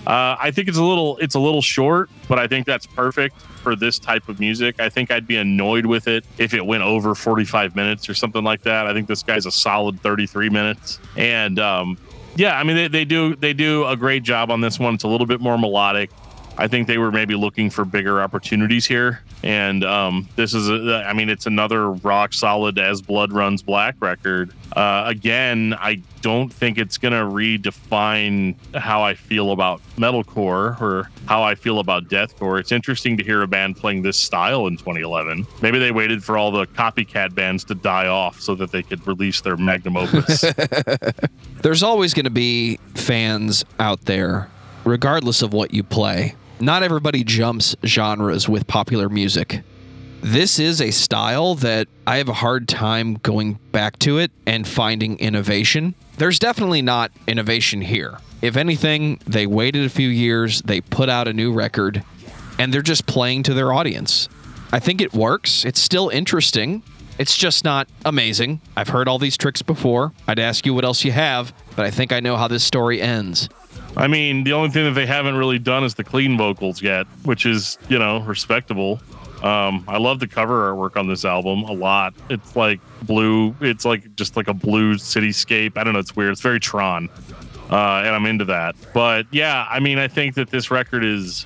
uh, 0.08 0.38
I 0.39 0.51
think 0.51 0.69
it's 0.69 0.77
a 0.77 0.84
little 0.84 1.17
it's 1.17 1.36
a 1.36 1.39
little 1.39 1.62
short, 1.62 2.10
but 2.27 2.39
I 2.39 2.47
think 2.47 2.65
that's 2.65 2.88
perfect 2.88 3.39
for 3.41 3.75
this 3.75 3.99
type 3.99 4.29
of 4.29 4.39
music. 4.39 4.79
I 4.79 4.88
think 4.89 5.12
I'd 5.12 5.27
be 5.27 5.36
annoyed 5.36 5.86
with 5.86 6.08
it 6.08 6.25
if 6.38 6.53
it 6.53 6.65
went 6.65 6.84
over 6.84 7.13
45 7.13 7.75
minutes 7.75 8.08
or 8.08 8.13
something 8.13 8.43
like 8.43 8.63
that. 8.63 8.88
I 8.88 8.93
think 8.93 9.08
this 9.08 9.23
guy's 9.23 9.45
a 9.45 9.51
solid 9.51 9.99
33 10.01 10.49
minutes, 10.49 10.99
and 11.17 11.60
um, 11.60 11.97
yeah, 12.39 12.58
I 12.58 12.63
mean 12.63 12.78
they, 12.78 12.88
they 12.88 13.06
do 13.06 13.36
they 13.36 13.54
do 13.54 13.86
a 13.86 13.97
great 13.97 14.23
job 14.23 14.49
on 14.49 14.62
this 14.62 14.80
one. 14.80 14.93
It's 14.93 15.04
a 15.04 15.08
little 15.10 15.28
bit 15.28 15.41
more 15.41 15.58
melodic. 15.58 16.10
I 16.59 16.67
think 16.67 16.87
they 16.87 16.97
were 16.97 17.11
maybe 17.11 17.35
looking 17.35 17.69
for 17.69 17.85
bigger 17.85 18.21
opportunities 18.21 18.85
here. 18.85 19.21
And 19.43 19.85
um, 19.85 20.27
this 20.35 20.53
is, 20.53 20.69
a, 20.69 21.05
I 21.07 21.13
mean, 21.13 21.29
it's 21.29 21.45
another 21.45 21.91
rock 21.91 22.33
solid 22.33 22.77
as 22.77 23.01
Blood 23.01 23.31
Runs 23.31 23.61
Black 23.61 23.95
record. 24.01 24.51
Uh, 24.73 25.05
again, 25.07 25.73
I 25.79 26.01
don't 26.19 26.51
think 26.51 26.77
it's 26.77 26.97
going 26.97 27.13
to 27.13 27.19
redefine 27.19 28.55
how 28.75 29.01
I 29.01 29.13
feel 29.13 29.53
about 29.53 29.79
metalcore 29.95 30.79
or 30.81 31.09
how 31.27 31.43
I 31.43 31.55
feel 31.55 31.79
about 31.79 32.09
deathcore. 32.09 32.59
It's 32.59 32.73
interesting 32.73 33.15
to 33.15 33.23
hear 33.23 33.41
a 33.41 33.47
band 33.47 33.77
playing 33.77 34.01
this 34.01 34.17
style 34.17 34.67
in 34.67 34.75
2011. 34.75 35.47
Maybe 35.61 35.79
they 35.79 35.91
waited 35.91 36.25
for 36.25 36.37
all 36.37 36.51
the 36.51 36.67
copycat 36.67 37.33
bands 37.33 37.63
to 37.65 37.75
die 37.75 38.07
off 38.07 38.41
so 38.41 38.53
that 38.55 38.73
they 38.73 38.83
could 38.83 39.07
release 39.07 39.39
their 39.39 39.55
magnum 39.55 39.95
opus. 39.95 40.43
There's 41.61 41.83
always 41.83 42.13
going 42.13 42.25
to 42.25 42.29
be 42.29 42.79
fans 42.95 43.63
out 43.79 44.01
there, 44.01 44.49
regardless 44.83 45.41
of 45.41 45.53
what 45.53 45.73
you 45.73 45.83
play. 45.83 46.35
Not 46.61 46.83
everybody 46.83 47.23
jumps 47.23 47.73
genres 47.85 48.49
with 48.49 48.67
popular 48.67 49.07
music. 49.07 49.61
This 50.21 50.59
is 50.59 50.81
a 50.81 50.91
style 50.91 51.55
that 51.55 51.87
I 52.05 52.17
have 52.17 52.27
a 52.27 52.33
hard 52.33 52.67
time 52.67 53.13
going 53.13 53.53
back 53.71 53.97
to 53.99 54.17
it 54.17 54.31
and 54.45 54.67
finding 54.67 55.17
innovation. 55.19 55.95
There's 56.17 56.37
definitely 56.37 56.81
not 56.81 57.11
innovation 57.27 57.79
here. 57.81 58.17
If 58.41 58.57
anything, 58.57 59.21
they 59.25 59.47
waited 59.47 59.85
a 59.85 59.89
few 59.89 60.09
years, 60.09 60.61
they 60.63 60.81
put 60.81 61.07
out 61.07 61.29
a 61.29 61.33
new 61.33 61.53
record, 61.53 62.03
and 62.57 62.73
they're 62.73 62.81
just 62.81 63.05
playing 63.05 63.43
to 63.43 63.53
their 63.53 63.71
audience. 63.71 64.27
I 64.73 64.79
think 64.79 64.99
it 64.99 65.13
works. 65.13 65.63
It's 65.63 65.79
still 65.79 66.09
interesting. 66.09 66.83
It's 67.17 67.37
just 67.37 67.63
not 67.63 67.87
amazing. 68.03 68.59
I've 68.75 68.89
heard 68.89 69.07
all 69.07 69.17
these 69.17 69.37
tricks 69.37 69.61
before. 69.61 70.11
I'd 70.27 70.39
ask 70.39 70.65
you 70.65 70.73
what 70.73 70.83
else 70.83 71.05
you 71.05 71.13
have, 71.13 71.53
but 71.77 71.85
I 71.85 71.91
think 71.91 72.11
I 72.11 72.19
know 72.19 72.35
how 72.35 72.49
this 72.49 72.65
story 72.65 73.01
ends. 73.01 73.47
I 73.97 74.08
mean, 74.08 74.43
the 74.43 74.54
only 74.54 74.69
thing 74.69 74.86
that 74.86 74.91
they 74.91 75.06
haven't 75.06 75.36
really 75.36 75.60
done 75.60 75.84
is 75.84 75.95
the 75.95 76.04
clean 76.04 76.38
vocals 76.38 76.82
yet, 76.82 77.06
which 77.23 77.45
is, 77.45 77.78
you 77.89 77.99
know, 77.99 78.21
respectable. 78.21 79.02
Um, 79.43 79.86
I 79.88 79.97
love 79.97 80.19
the 80.19 80.28
cover 80.28 80.71
artwork 80.71 80.97
on 80.97 81.08
this 81.08 81.23
album 81.23 81.63
a 81.63 81.71
lot. 81.71 82.13
It's 82.30 82.56
like 82.56 82.82
blue. 83.04 83.56
It's 83.62 83.86
like 83.86 84.15
just 84.15 84.36
like 84.36 84.47
a 84.47 84.54
blue 84.54 84.95
cityscape. 84.95 85.78
I 85.78 85.84
don't 85.84 85.93
know. 85.93 85.99
It's 85.99 86.15
weird. 86.15 86.32
It's 86.32 86.41
very 86.41 86.60
Tron, 86.60 87.10
uh, 87.71 88.04
and 88.06 88.10
I'm 88.10 88.25
into 88.25 88.45
that. 88.45 88.75
But 88.93 89.28
yeah, 89.32 89.65
I 89.69 89.80
mean, 89.80 89.97
I 89.97 90.10
think 90.10 90.36
that 90.36 90.49
this 90.49 90.71
record 90.71 91.06
is 91.06 91.45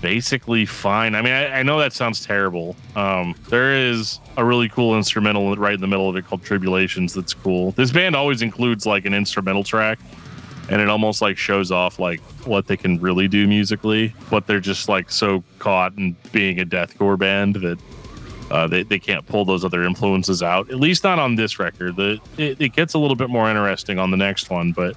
basically 0.00 0.66
fine. 0.66 1.14
I 1.14 1.22
mean, 1.22 1.32
I, 1.32 1.60
I 1.60 1.62
know 1.62 1.78
that 1.78 1.92
sounds 1.92 2.24
terrible. 2.24 2.76
Um, 2.94 3.34
there 3.48 3.74
is 3.74 4.20
a 4.36 4.44
really 4.44 4.68
cool 4.68 4.96
instrumental 4.96 5.54
right 5.56 5.74
in 5.74 5.80
the 5.80 5.86
middle 5.86 6.08
of 6.08 6.16
it 6.16 6.26
called 6.26 6.42
Tribulations 6.44 7.14
that's 7.14 7.34
cool. 7.34 7.72
This 7.72 7.90
band 7.90 8.14
always 8.14 8.42
includes 8.42 8.86
like 8.86 9.04
an 9.04 9.14
instrumental 9.14 9.64
track 9.64 9.98
and 10.72 10.80
it 10.80 10.88
almost 10.88 11.20
like 11.20 11.36
shows 11.36 11.70
off 11.70 11.98
like 11.98 12.18
what 12.46 12.66
they 12.66 12.78
can 12.78 12.98
really 12.98 13.28
do 13.28 13.46
musically, 13.46 14.14
but 14.30 14.46
they're 14.46 14.58
just 14.58 14.88
like 14.88 15.10
so 15.10 15.44
caught 15.58 15.92
in 15.98 16.16
being 16.32 16.58
a 16.60 16.64
deathcore 16.64 17.18
band 17.18 17.56
that 17.56 17.78
uh, 18.50 18.66
they, 18.66 18.82
they 18.82 18.98
can't 18.98 19.26
pull 19.26 19.44
those 19.44 19.66
other 19.66 19.84
influences 19.84 20.42
out. 20.42 20.70
At 20.70 20.76
least 20.76 21.04
not 21.04 21.18
on 21.18 21.34
this 21.34 21.58
record. 21.58 21.96
The 21.96 22.18
it, 22.38 22.58
it 22.58 22.72
gets 22.72 22.94
a 22.94 22.98
little 22.98 23.16
bit 23.16 23.28
more 23.28 23.50
interesting 23.50 23.98
on 23.98 24.10
the 24.10 24.16
next 24.16 24.48
one, 24.48 24.72
but 24.72 24.96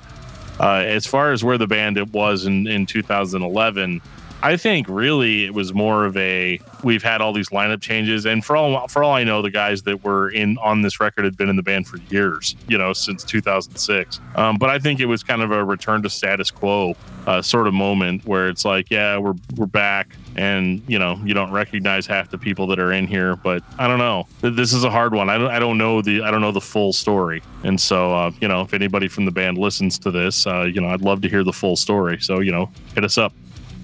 uh, 0.61 0.83
as 0.85 1.05
far 1.05 1.33
as 1.33 1.43
where 1.43 1.57
the 1.57 1.67
band 1.67 1.97
it 1.97 2.09
was 2.13 2.45
in 2.45 2.67
in 2.67 2.85
2011 2.85 4.01
I 4.45 4.57
think 4.57 4.87
really 4.87 5.43
it 5.43 5.55
was 5.55 5.73
more 5.73 6.05
of 6.05 6.15
a 6.17 6.59
we've 6.83 7.01
had 7.01 7.19
all 7.19 7.33
these 7.33 7.49
lineup 7.49 7.81
changes, 7.81 8.27
and 8.27 8.45
for 8.45 8.55
all 8.55 8.87
for 8.87 9.03
all 9.03 9.11
I 9.11 9.23
know, 9.23 9.41
the 9.41 9.49
guys 9.49 9.81
that 9.83 10.03
were 10.03 10.29
in 10.29 10.59
on 10.59 10.83
this 10.83 10.99
record 10.99 11.25
had 11.25 11.35
been 11.35 11.49
in 11.49 11.55
the 11.55 11.63
band 11.63 11.87
for 11.87 11.97
years, 12.11 12.55
you 12.67 12.77
know, 12.77 12.93
since 12.93 13.23
2006. 13.23 14.19
Um, 14.35 14.57
but 14.57 14.69
I 14.69 14.77
think 14.77 14.99
it 14.99 15.07
was 15.07 15.23
kind 15.23 15.41
of 15.41 15.49
a 15.49 15.65
return 15.65 16.03
to 16.03 16.11
status 16.11 16.51
quo 16.51 16.95
uh, 17.25 17.41
sort 17.41 17.65
of 17.65 17.73
moment 17.73 18.23
where 18.27 18.47
it's 18.47 18.63
like, 18.63 18.91
yeah, 18.91 19.17
we're 19.17 19.33
we're 19.55 19.65
back, 19.65 20.15
and 20.35 20.79
you 20.87 20.99
know, 20.99 21.19
you 21.25 21.33
don't 21.33 21.51
recognize 21.51 22.05
half 22.05 22.29
the 22.29 22.37
people 22.37 22.67
that 22.67 22.77
are 22.77 22.91
in 22.91 23.07
here, 23.07 23.35
but 23.35 23.63
I 23.79 23.87
don't 23.87 23.97
know. 23.97 24.27
This 24.41 24.73
is 24.73 24.83
a 24.83 24.91
hard 24.91 25.15
one. 25.15 25.27
I 25.27 25.39
don't 25.39 25.49
I 25.49 25.57
don't 25.57 25.79
know 25.79 26.03
the 26.03 26.21
I 26.21 26.29
don't 26.29 26.41
know 26.41 26.51
the 26.51 26.61
full 26.61 26.93
story, 26.93 27.41
and 27.63 27.81
so 27.81 28.13
uh, 28.13 28.31
you 28.41 28.47
know, 28.47 28.61
if 28.61 28.75
anybody 28.75 29.07
from 29.07 29.25
the 29.25 29.31
band 29.31 29.57
listens 29.57 29.97
to 29.97 30.11
this, 30.11 30.45
uh, 30.45 30.69
you 30.71 30.81
know, 30.81 30.89
I'd 30.89 31.01
love 31.01 31.21
to 31.21 31.29
hear 31.29 31.43
the 31.43 31.51
full 31.51 31.75
story. 31.75 32.19
So 32.19 32.41
you 32.41 32.51
know, 32.51 32.69
hit 32.93 33.03
us 33.03 33.17
up. 33.17 33.33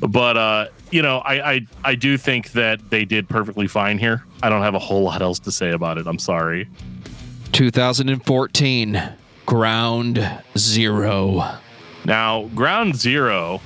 But 0.02 0.36
uh, 0.36 0.68
you 0.92 1.02
know, 1.02 1.20
I, 1.20 1.54
I 1.54 1.68
I 1.84 1.96
do 1.96 2.18
think 2.18 2.52
that 2.54 2.90
they 2.90 3.06
did 3.06 3.30
perfectly 3.30 3.68
fine 3.68 3.98
here. 3.98 4.24
I 4.44 4.50
don't 4.50 4.64
have 4.64 4.76
a 4.76 4.80
whole 4.80 5.04
lot 5.04 5.22
else 5.22 5.40
to 5.40 5.52
say 5.52 5.72
about 5.72 5.98
it. 5.98 6.08
I'm 6.08 6.20
sorry. 6.20 6.68
2014, 7.52 9.02
Ground 9.46 10.30
Zero. 10.58 11.58
Now, 12.06 12.48
Ground 12.56 12.96
Zero 12.96 13.62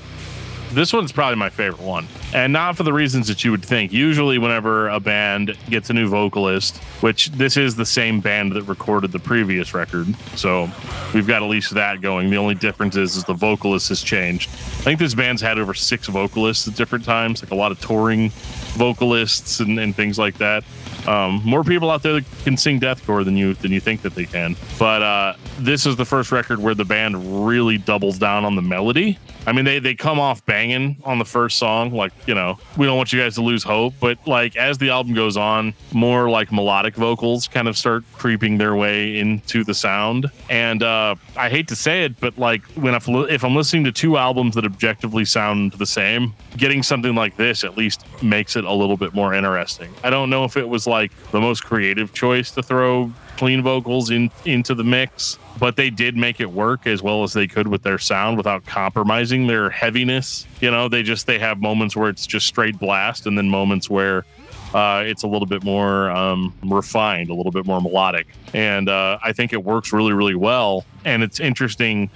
this 0.75 0.93
one's 0.93 1.11
probably 1.11 1.37
my 1.37 1.49
favorite 1.49 1.81
one. 1.81 2.07
And 2.33 2.53
not 2.53 2.75
for 2.77 2.83
the 2.83 2.93
reasons 2.93 3.27
that 3.29 3.43
you 3.43 3.51
would 3.51 3.63
think. 3.63 3.91
Usually, 3.91 4.37
whenever 4.37 4.89
a 4.89 4.99
band 4.99 5.57
gets 5.69 5.89
a 5.89 5.93
new 5.93 6.07
vocalist, 6.07 6.77
which 7.01 7.29
this 7.31 7.57
is 7.57 7.75
the 7.75 7.85
same 7.85 8.19
band 8.19 8.51
that 8.51 8.63
recorded 8.63 9.11
the 9.11 9.19
previous 9.19 9.73
record. 9.73 10.13
So 10.35 10.69
we've 11.13 11.25
got 11.25 11.41
at 11.41 11.49
least 11.49 11.73
that 11.73 12.01
going. 12.01 12.29
The 12.29 12.37
only 12.37 12.55
difference 12.55 12.95
is, 12.95 13.15
is 13.15 13.23
the 13.23 13.33
vocalist 13.33 13.89
has 13.89 14.01
changed. 14.03 14.49
I 14.49 14.83
think 14.83 14.99
this 14.99 15.15
band's 15.15 15.41
had 15.41 15.57
over 15.57 15.73
six 15.73 16.07
vocalists 16.07 16.67
at 16.67 16.75
different 16.75 17.05
times, 17.05 17.41
like 17.41 17.51
a 17.51 17.55
lot 17.55 17.71
of 17.71 17.79
touring 17.79 18.29
vocalists 18.75 19.61
and, 19.61 19.79
and 19.79 19.95
things 19.95 20.19
like 20.19 20.37
that. 20.37 20.63
Um, 21.07 21.41
more 21.43 21.63
people 21.63 21.91
out 21.91 22.03
there 22.03 22.13
that 22.13 22.25
can 22.43 22.57
sing 22.57 22.79
deathcore 22.79 23.23
than 23.23 23.37
you 23.37 23.53
than 23.55 23.71
you 23.71 23.79
think 23.79 24.01
that 24.01 24.15
they 24.15 24.25
can. 24.25 24.55
But 24.79 25.01
uh, 25.01 25.35
this 25.59 25.85
is 25.85 25.95
the 25.95 26.05
first 26.05 26.31
record 26.31 26.59
where 26.59 26.75
the 26.75 26.85
band 26.85 27.47
really 27.47 27.77
doubles 27.77 28.17
down 28.17 28.45
on 28.45 28.55
the 28.55 28.61
melody. 28.61 29.19
I 29.47 29.51
mean, 29.51 29.65
they 29.65 29.79
they 29.79 29.95
come 29.95 30.19
off 30.19 30.45
banging 30.45 30.97
on 31.03 31.19
the 31.19 31.25
first 31.25 31.57
song, 31.57 31.91
like 31.91 32.11
you 32.27 32.33
know, 32.33 32.57
we 32.77 32.85
don't 32.85 32.97
want 32.97 33.13
you 33.13 33.19
guys 33.19 33.35
to 33.35 33.41
lose 33.41 33.63
hope. 33.63 33.93
But 33.99 34.17
like 34.27 34.55
as 34.55 34.77
the 34.77 34.89
album 34.89 35.13
goes 35.13 35.37
on, 35.37 35.73
more 35.93 36.29
like 36.29 36.51
melodic 36.51 36.95
vocals 36.95 37.47
kind 37.47 37.67
of 37.67 37.77
start 37.77 38.03
creeping 38.13 38.57
their 38.57 38.75
way 38.75 39.19
into 39.19 39.63
the 39.63 39.73
sound. 39.73 40.31
And 40.49 40.81
uh, 40.81 41.15
I 41.37 41.49
hate 41.49 41.67
to 41.67 41.75
say 41.75 42.05
it, 42.05 42.19
but 42.19 42.37
like 42.37 42.65
when 42.73 42.95
if, 42.95 43.07
if 43.07 43.43
I'm 43.43 43.55
listening 43.55 43.83
to 43.83 43.91
two 43.91 44.17
albums 44.17 44.55
that 44.55 44.65
objectively 44.65 45.25
sound 45.25 45.73
the 45.73 45.85
same, 45.85 46.33
getting 46.57 46.81
something 46.81 47.13
like 47.13 47.37
this 47.37 47.63
at 47.63 47.77
least 47.77 48.05
makes 48.23 48.55
it 48.55 48.63
a 48.63 48.73
little 48.73 48.97
bit 48.97 49.13
more 49.13 49.33
interesting. 49.33 49.93
I 50.03 50.09
don't 50.09 50.29
know 50.29 50.43
if 50.43 50.57
it 50.57 50.67
was 50.67 50.87
like 50.87 50.94
the 51.31 51.41
most 51.41 51.63
creative 51.63 52.13
choice 52.13 52.51
to 52.51 52.63
throw 52.63 53.11
clean 53.37 53.61
vocals 53.61 54.09
in 54.09 54.31
into 54.45 54.73
the 54.73 54.83
mix, 54.83 55.37
but 55.59 55.75
they 55.75 55.89
did 55.89 56.15
make 56.15 56.39
it 56.39 56.51
work 56.51 56.87
as 56.87 57.01
well 57.01 57.23
as 57.23 57.33
they 57.33 57.47
could 57.47 57.67
with 57.67 57.83
their 57.83 57.99
sound 57.99 58.37
without 58.37 58.65
compromising 58.65 59.47
their 59.47 59.69
heaviness. 59.69 60.47
You 60.61 60.71
know, 60.71 60.87
they 60.87 61.03
just 61.03 61.27
they 61.27 61.39
have 61.39 61.59
moments 61.59 61.95
where 61.95 62.09
it's 62.09 62.25
just 62.25 62.47
straight 62.47 62.79
blast, 62.79 63.25
and 63.25 63.37
then 63.37 63.49
moments 63.49 63.89
where 63.89 64.25
uh, 64.73 65.03
it's 65.05 65.23
a 65.23 65.27
little 65.27 65.45
bit 65.45 65.63
more 65.63 66.09
um, 66.11 66.53
refined, 66.63 67.29
a 67.29 67.33
little 67.33 67.51
bit 67.51 67.65
more 67.65 67.81
melodic, 67.81 68.27
and 68.53 68.89
uh, 68.89 69.17
I 69.23 69.31
think 69.33 69.53
it 69.53 69.63
works 69.63 69.93
really, 69.93 70.13
really 70.13 70.35
well. 70.35 70.85
And 71.03 71.23
it's 71.23 71.39
interesting 71.39 72.09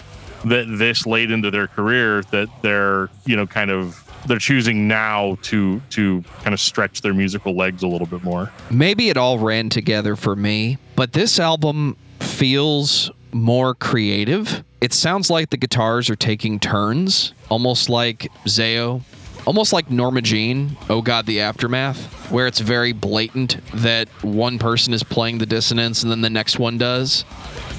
that 0.46 0.66
this 0.78 1.06
late 1.06 1.32
into 1.32 1.52
their 1.52 1.68
career 1.68 2.22
that 2.32 2.48
they're 2.62 3.10
you 3.26 3.36
know 3.36 3.46
kind 3.46 3.72
of 3.72 4.09
they're 4.28 4.38
choosing 4.40 4.88
now 4.88 5.38
to 5.44 5.82
to 5.92 6.24
kind 6.44 6.54
of 6.54 6.60
stretch 6.60 7.02
their 7.02 7.14
musical 7.14 7.56
legs 7.56 7.84
a 7.84 7.88
little 7.88 8.08
bit 8.08 8.24
more. 8.24 8.52
Maybe 8.70 9.10
it 9.10 9.18
all 9.18 9.40
ran 9.40 9.70
together 9.70 10.16
for 10.16 10.36
me, 10.36 10.78
but 10.96 11.14
this 11.14 11.40
album 11.40 11.98
feels 12.20 13.12
more 13.32 13.76
creative. 13.76 14.64
It 14.82 14.94
sounds 14.94 15.30
like 15.30 15.50
the 15.50 15.58
guitars 15.58 16.10
are 16.10 16.16
taking 16.16 16.60
turns, 16.60 17.34
almost 17.50 17.90
like 17.90 18.32
Zao, 18.46 19.02
almost 19.46 19.74
like 19.74 19.90
Norma 19.92 20.22
Jean, 20.22 20.78
Oh 20.90 21.02
God, 21.02 21.26
the 21.26 21.42
Aftermath, 21.42 22.32
where 22.32 22.48
it's 22.48 22.60
very 22.60 22.94
blatant 22.94 23.58
that 23.74 24.08
one 24.24 24.58
person 24.60 24.94
is 24.94 25.04
playing 25.04 25.38
the 25.38 25.46
dissonance 25.46 26.04
and 26.04 26.12
then 26.12 26.22
the 26.22 26.30
next 26.30 26.60
one 26.60 26.78
does. 26.78 27.26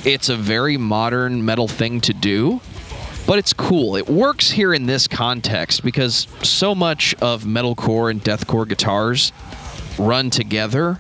It's 0.05 0.29
a 0.29 0.37
very 0.37 0.76
modern 0.76 1.44
metal 1.44 1.68
thing 1.68 2.00
to 2.03 2.12
do, 2.12 2.61
but 3.31 3.38
it's 3.38 3.53
cool. 3.53 3.95
It 3.95 4.09
works 4.09 4.51
here 4.51 4.75
in 4.75 4.87
this 4.87 5.07
context 5.07 5.85
because 5.85 6.27
so 6.43 6.75
much 6.75 7.14
of 7.23 7.45
metalcore 7.45 8.11
and 8.11 8.21
deathcore 8.21 8.69
guitars 8.69 9.31
run 10.01 10.31
together 10.31 10.99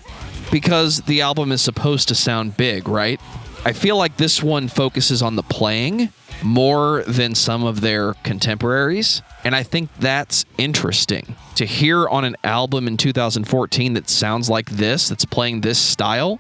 because 0.52 1.00
the 1.00 1.22
album 1.22 1.50
is 1.50 1.60
supposed 1.60 2.06
to 2.06 2.14
sound 2.14 2.56
big, 2.56 2.86
right? 2.86 3.20
I 3.64 3.72
feel 3.72 3.96
like 3.96 4.16
this 4.16 4.44
one 4.44 4.68
focuses 4.68 5.22
on 5.22 5.34
the 5.34 5.42
playing 5.42 6.12
more 6.40 7.02
than 7.02 7.34
some 7.34 7.64
of 7.64 7.80
their 7.80 8.14
contemporaries. 8.22 9.22
And 9.42 9.56
I 9.56 9.64
think 9.64 9.90
that's 9.98 10.44
interesting 10.56 11.34
to 11.56 11.66
hear 11.66 12.06
on 12.06 12.24
an 12.24 12.36
album 12.44 12.86
in 12.86 12.96
2014 12.96 13.94
that 13.94 14.08
sounds 14.08 14.48
like 14.48 14.70
this, 14.70 15.08
that's 15.08 15.24
playing 15.24 15.62
this 15.62 15.80
style, 15.80 16.38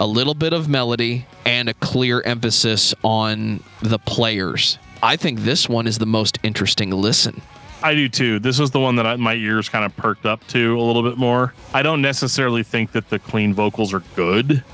a 0.00 0.06
little 0.06 0.32
bit 0.32 0.54
of 0.54 0.66
melody, 0.66 1.26
and 1.44 1.68
a 1.68 1.74
clear 1.74 2.22
emphasis 2.22 2.94
on 3.04 3.62
the 3.82 3.98
players 3.98 4.78
I 5.06 5.14
think 5.14 5.42
this 5.42 5.68
one 5.68 5.86
is 5.86 5.98
the 5.98 6.06
most 6.06 6.36
interesting 6.42 6.90
listen. 6.90 7.40
I 7.80 7.94
do 7.94 8.08
too. 8.08 8.40
This 8.40 8.58
is 8.58 8.72
the 8.72 8.80
one 8.80 8.96
that 8.96 9.06
I, 9.06 9.14
my 9.14 9.34
ears 9.34 9.68
kind 9.68 9.84
of 9.84 9.96
perked 9.96 10.26
up 10.26 10.44
to 10.48 10.76
a 10.76 10.82
little 10.82 11.04
bit 11.04 11.16
more. 11.16 11.54
I 11.72 11.82
don't 11.82 12.02
necessarily 12.02 12.64
think 12.64 12.90
that 12.90 13.08
the 13.08 13.20
clean 13.20 13.54
vocals 13.54 13.94
are 13.94 14.02
good, 14.16 14.64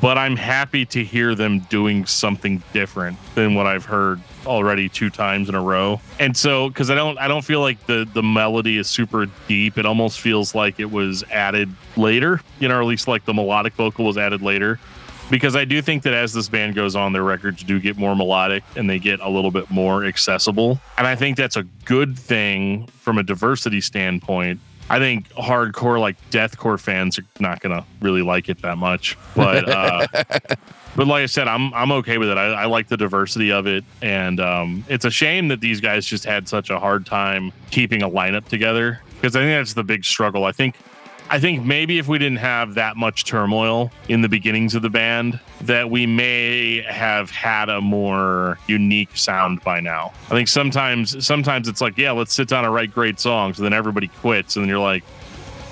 but 0.00 0.18
I'm 0.18 0.34
happy 0.34 0.86
to 0.86 1.04
hear 1.04 1.36
them 1.36 1.60
doing 1.70 2.04
something 2.04 2.64
different 2.72 3.16
than 3.36 3.54
what 3.54 3.68
I've 3.68 3.84
heard 3.84 4.20
already 4.44 4.88
two 4.88 5.08
times 5.08 5.48
in 5.48 5.54
a 5.54 5.62
row. 5.62 6.00
And 6.18 6.36
so 6.36 6.68
cuz 6.70 6.90
I 6.90 6.96
don't 6.96 7.16
I 7.18 7.28
don't 7.28 7.44
feel 7.44 7.60
like 7.60 7.86
the 7.86 8.08
the 8.12 8.24
melody 8.24 8.78
is 8.78 8.88
super 8.88 9.28
deep. 9.46 9.78
It 9.78 9.86
almost 9.86 10.18
feels 10.18 10.52
like 10.52 10.80
it 10.80 10.90
was 10.90 11.22
added 11.30 11.72
later, 11.96 12.40
you 12.58 12.66
know, 12.66 12.78
or 12.78 12.80
at 12.80 12.88
least 12.88 13.06
like 13.06 13.24
the 13.24 13.34
melodic 13.34 13.74
vocal 13.74 14.04
was 14.04 14.18
added 14.18 14.42
later 14.42 14.80
because 15.30 15.56
I 15.56 15.64
do 15.64 15.82
think 15.82 16.02
that 16.04 16.14
as 16.14 16.32
this 16.32 16.48
band 16.48 16.74
goes 16.74 16.94
on, 16.94 17.12
their 17.12 17.22
records 17.22 17.62
do 17.62 17.80
get 17.80 17.96
more 17.96 18.14
melodic 18.14 18.64
and 18.76 18.88
they 18.88 18.98
get 18.98 19.20
a 19.20 19.28
little 19.28 19.50
bit 19.50 19.70
more 19.70 20.04
accessible. 20.04 20.80
And 20.98 21.06
I 21.06 21.16
think 21.16 21.36
that's 21.36 21.56
a 21.56 21.64
good 21.84 22.18
thing 22.18 22.86
from 23.00 23.18
a 23.18 23.22
diversity 23.22 23.80
standpoint. 23.80 24.60
I 24.88 24.98
think 24.98 25.28
hardcore, 25.30 25.98
like 25.98 26.16
deathcore 26.30 26.78
fans, 26.78 27.18
are 27.18 27.24
not 27.40 27.60
gonna 27.60 27.84
really 28.00 28.22
like 28.22 28.48
it 28.48 28.62
that 28.62 28.78
much. 28.78 29.18
But 29.34 29.68
uh, 29.68 30.06
but 30.96 31.06
like 31.08 31.24
I 31.24 31.26
said, 31.26 31.48
I'm 31.48 31.74
I'm 31.74 31.90
okay 31.92 32.18
with 32.18 32.28
it. 32.28 32.38
I, 32.38 32.52
I 32.52 32.64
like 32.66 32.86
the 32.86 32.96
diversity 32.96 33.50
of 33.50 33.66
it, 33.66 33.84
and 34.00 34.38
um, 34.38 34.84
it's 34.88 35.04
a 35.04 35.10
shame 35.10 35.48
that 35.48 35.60
these 35.60 35.80
guys 35.80 36.06
just 36.06 36.24
had 36.24 36.48
such 36.48 36.70
a 36.70 36.78
hard 36.78 37.04
time 37.04 37.52
keeping 37.72 38.02
a 38.02 38.08
lineup 38.08 38.46
together 38.46 39.00
because 39.16 39.34
I 39.34 39.40
think 39.40 39.58
that's 39.58 39.74
the 39.74 39.82
big 39.82 40.04
struggle. 40.04 40.44
I 40.44 40.52
think 40.52 40.76
I 41.28 41.40
think 41.40 41.64
maybe 41.64 41.98
if 41.98 42.06
we 42.06 42.18
didn't 42.18 42.38
have 42.38 42.74
that 42.74 42.96
much 42.96 43.24
turmoil 43.24 43.90
in 44.08 44.20
the 44.20 44.28
beginnings 44.28 44.76
of 44.76 44.82
the 44.82 44.90
band, 44.90 45.40
that 45.62 45.90
we 45.90 46.06
may 46.06 46.82
have 46.82 47.30
had 47.30 47.68
a 47.68 47.80
more 47.80 48.58
unique 48.68 49.16
sound 49.16 49.60
by 49.64 49.80
now. 49.80 50.12
I 50.26 50.30
think 50.30 50.46
sometimes 50.46 51.26
sometimes 51.26 51.66
it's 51.66 51.80
like, 51.80 51.98
yeah, 51.98 52.12
let's 52.12 52.32
sit 52.32 52.48
down 52.48 52.64
and 52.64 52.72
write 52.72 52.92
great 52.94 53.18
songs, 53.18 53.58
and 53.58 53.64
then 53.64 53.72
everybody 53.72 54.06
quits, 54.06 54.56
and 54.56 54.62
then 54.62 54.68
you're 54.68 54.78
like, 54.78 55.02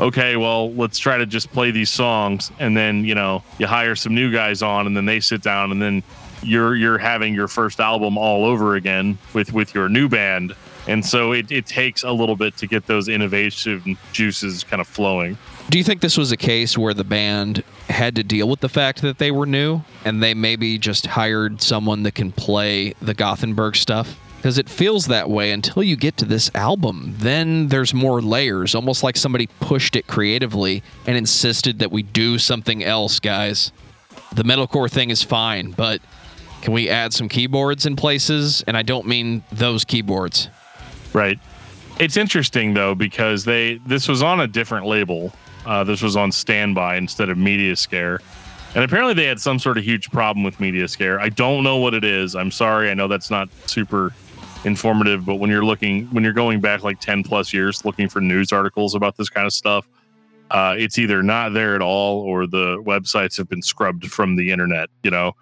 okay, 0.01 0.37
well, 0.37 0.73
let's 0.73 0.99
try 0.99 1.19
to 1.19 1.27
just 1.27 1.53
play 1.53 1.71
these 1.71 1.91
songs, 1.91 2.51
and 2.59 2.77
then 2.77 3.05
you 3.05 3.15
know 3.15 3.45
you 3.59 3.69
hire 3.69 3.95
some 3.95 4.15
new 4.15 4.33
guys 4.33 4.61
on, 4.61 4.89
and 4.89 4.97
then 4.97 5.05
they 5.07 5.21
sit 5.21 5.41
down, 5.41 5.71
and 5.71 5.81
then 5.81 6.03
you're 6.43 6.75
you're 6.75 6.99
having 6.99 7.33
your 7.33 7.49
first 7.49 7.79
album 7.79 8.19
all 8.19 8.45
over 8.45 8.75
again 8.75 9.19
with 9.33 9.53
with 9.53 9.73
your 9.73 9.89
new 9.89 10.09
band 10.09 10.55
and 10.87 11.05
so 11.05 11.33
it, 11.33 11.51
it 11.51 11.67
takes 11.67 12.03
a 12.03 12.13
little 12.13 12.37
bit 12.37 12.57
to 12.59 12.67
get 12.67 12.87
those 12.87 13.09
innovation 13.09 13.97
juices 14.13 14.65
kind 14.65 14.81
of 14.81 14.89
flowing. 14.89 15.39
Do 15.71 15.79
you 15.79 15.85
think 15.85 16.01
this 16.01 16.19
was 16.19 16.31
a 16.31 16.37
case 16.37 16.77
where 16.77 16.93
the 16.93 17.05
band 17.05 17.65
had 17.89 18.17
to 18.17 18.23
deal 18.23 18.49
with 18.49 18.61
the 18.61 18.69
fact 18.69 19.03
that 19.03 19.19
they 19.19 19.31
were 19.31 19.47
new 19.47 19.83
and 20.05 20.23
they 20.23 20.35
maybe 20.35 20.79
just 20.79 21.07
hired 21.07 21.63
someone 21.63 22.03
that 22.03 22.15
can 22.15 22.33
play 22.33 22.95
the 23.01 23.15
Gothenburg 23.15 23.77
stuff? 23.77 24.19
because 24.45 24.59
it 24.59 24.69
feels 24.69 25.07
that 25.07 25.31
way 25.31 25.53
until 25.53 25.83
you 25.83 25.97
get 25.97 26.19
to 26.19 26.27
this 26.27 26.51
album. 26.55 27.15
Then 27.17 27.69
there's 27.69 27.95
more 27.95 28.21
layers, 28.21 28.75
almost 28.75 29.03
like 29.03 29.17
somebody 29.17 29.47
pushed 29.61 29.97
it 29.97 30.07
creatively 30.07 30.83
and 31.07 31.17
insisted 31.17 31.79
that 31.79 31.91
we 31.91 32.03
do 32.03 32.37
something 32.37 32.85
else, 32.85 33.21
guys. 33.21 33.73
The 34.35 34.43
metalcore 34.43 34.91
thing 34.91 35.09
is 35.09 35.23
fine, 35.23 35.71
but 35.71 36.03
can 36.61 36.75
we 36.75 36.91
add 36.91 37.15
some 37.15 37.27
keyboards 37.27 37.87
in 37.87 37.97
places? 37.97 38.63
And 38.67 38.77
I 38.77 38.83
don't 38.83 39.07
mean 39.07 39.43
those 39.51 39.83
keyboards. 39.87 40.51
Right. 41.15 41.39
It's 42.01 42.17
interesting 42.17 42.75
though 42.75 42.95
because 42.95 43.45
they 43.45 43.77
this 43.87 44.09
was 44.09 44.23
on 44.23 44.41
a 44.41 44.47
different 44.47 44.87
label. 44.87 45.33
Uh, 45.65 45.85
this 45.85 46.03
was 46.03 46.17
on 46.17 46.31
Standby 46.33 46.97
instead 46.97 47.31
of 47.31 47.39
Mediaskare. 47.39 48.21
And 48.75 48.83
apparently 48.83 49.15
they 49.15 49.25
had 49.25 49.41
some 49.41 49.61
sort 49.61 49.79
of 49.79 49.85
huge 49.85 50.11
problem 50.11 50.43
with 50.45 50.59
Mediaskare. 50.59 51.21
I 51.21 51.29
don't 51.29 51.63
know 51.63 51.77
what 51.77 51.95
it 51.95 52.03
is. 52.05 52.35
I'm 52.35 52.51
sorry. 52.51 52.91
I 52.91 52.95
know 52.95 53.07
that's 53.07 53.31
not 53.31 53.49
super 53.67 54.13
informative, 54.65 55.25
but 55.25 55.37
when 55.37 55.49
you're 55.49 55.65
looking, 55.65 56.07
when 56.07 56.25
you're 56.25 56.33
going 56.33 56.61
back 56.61 56.83
like 56.83 56.99
10 56.99 57.23
plus 57.23 57.53
years 57.53 57.85
looking 57.85 58.09
for 58.09 58.21
news 58.21 58.53
articles 58.53 58.97
about 58.97 59.17
this 59.17 59.29
kind 59.29 59.47
of 59.47 59.53
stuff, 59.53 59.89
uh, 60.51 60.75
it's 60.77 60.99
either 60.99 61.23
not 61.23 61.53
there 61.53 61.77
at 61.77 61.83
all 61.83 62.21
or 62.23 62.47
the 62.49 62.83
websites 62.83 63.37
have 63.37 63.49
been 63.49 63.63
scrubbed 63.63 64.11
from 64.11 64.35
the 64.35 64.51
internet, 64.51 64.91
you 65.05 65.11
know? 65.11 65.37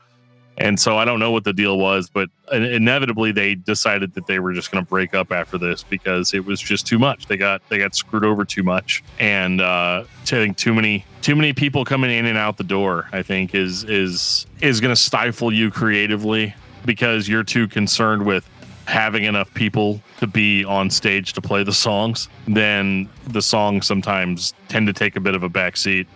And 0.59 0.79
so 0.79 0.99
I 0.99 1.05
don't 1.05 1.19
know 1.19 1.31
what 1.31 1.45
the 1.45 1.53
deal 1.53 1.79
was, 1.79 2.11
but 2.11 2.29
inevitably 2.53 3.33
they 3.33 3.55
decided 3.55 4.15
that 4.15 4.27
they 4.27 4.39
were 4.39 4.53
just 4.53 4.71
going 4.71 4.85
to 4.85 4.89
break 4.89 5.15
up 5.15 5.33
after 5.33 5.57
this 5.57 5.83
because 5.83 6.35
it 6.35 6.45
was 6.45 6.61
just 6.61 6.87
too 6.87 6.99
much. 6.99 7.27
They 7.27 7.37
got 7.37 7.63
they 7.69 7.79
got 7.79 7.95
screwed 7.95 8.25
over 8.25 8.45
too 8.45 8.63
much, 8.63 9.03
and 9.19 9.61
uh, 9.61 10.05
I 10.05 10.25
think 10.25 10.57
too 10.57 10.75
many 10.75 11.07
too 11.23 11.35
many 11.35 11.53
people 11.53 11.85
coming 11.85 12.11
in 12.11 12.27
and 12.27 12.37
out 12.37 12.59
the 12.59 12.65
door. 12.65 13.09
I 13.13 13.23
think 13.23 13.55
is 13.55 13.85
is 13.85 14.47
is 14.61 14.81
going 14.81 14.95
to 14.95 15.01
stifle 15.01 15.53
you 15.53 15.71
creatively 15.71 16.55
because 16.85 17.29
you're 17.29 17.45
too 17.45 17.67
concerned 17.67 18.27
with 18.27 18.49
having 18.87 19.25
enough 19.25 19.53
people 19.55 20.01
to 20.19 20.27
be 20.27 20.65
on 20.65 20.91
stage 20.91 21.33
to 21.35 21.41
play 21.41 21.63
the 21.63 21.73
songs, 21.73 22.29
then 22.47 23.09
the 23.29 23.43
songs 23.43 23.87
sometimes 23.87 24.55
tend 24.69 24.87
to 24.87 24.93
take 24.93 25.17
a 25.17 25.21
bit 25.21 25.35
of 25.35 25.43
a 25.43 25.49
backseat. 25.49 26.07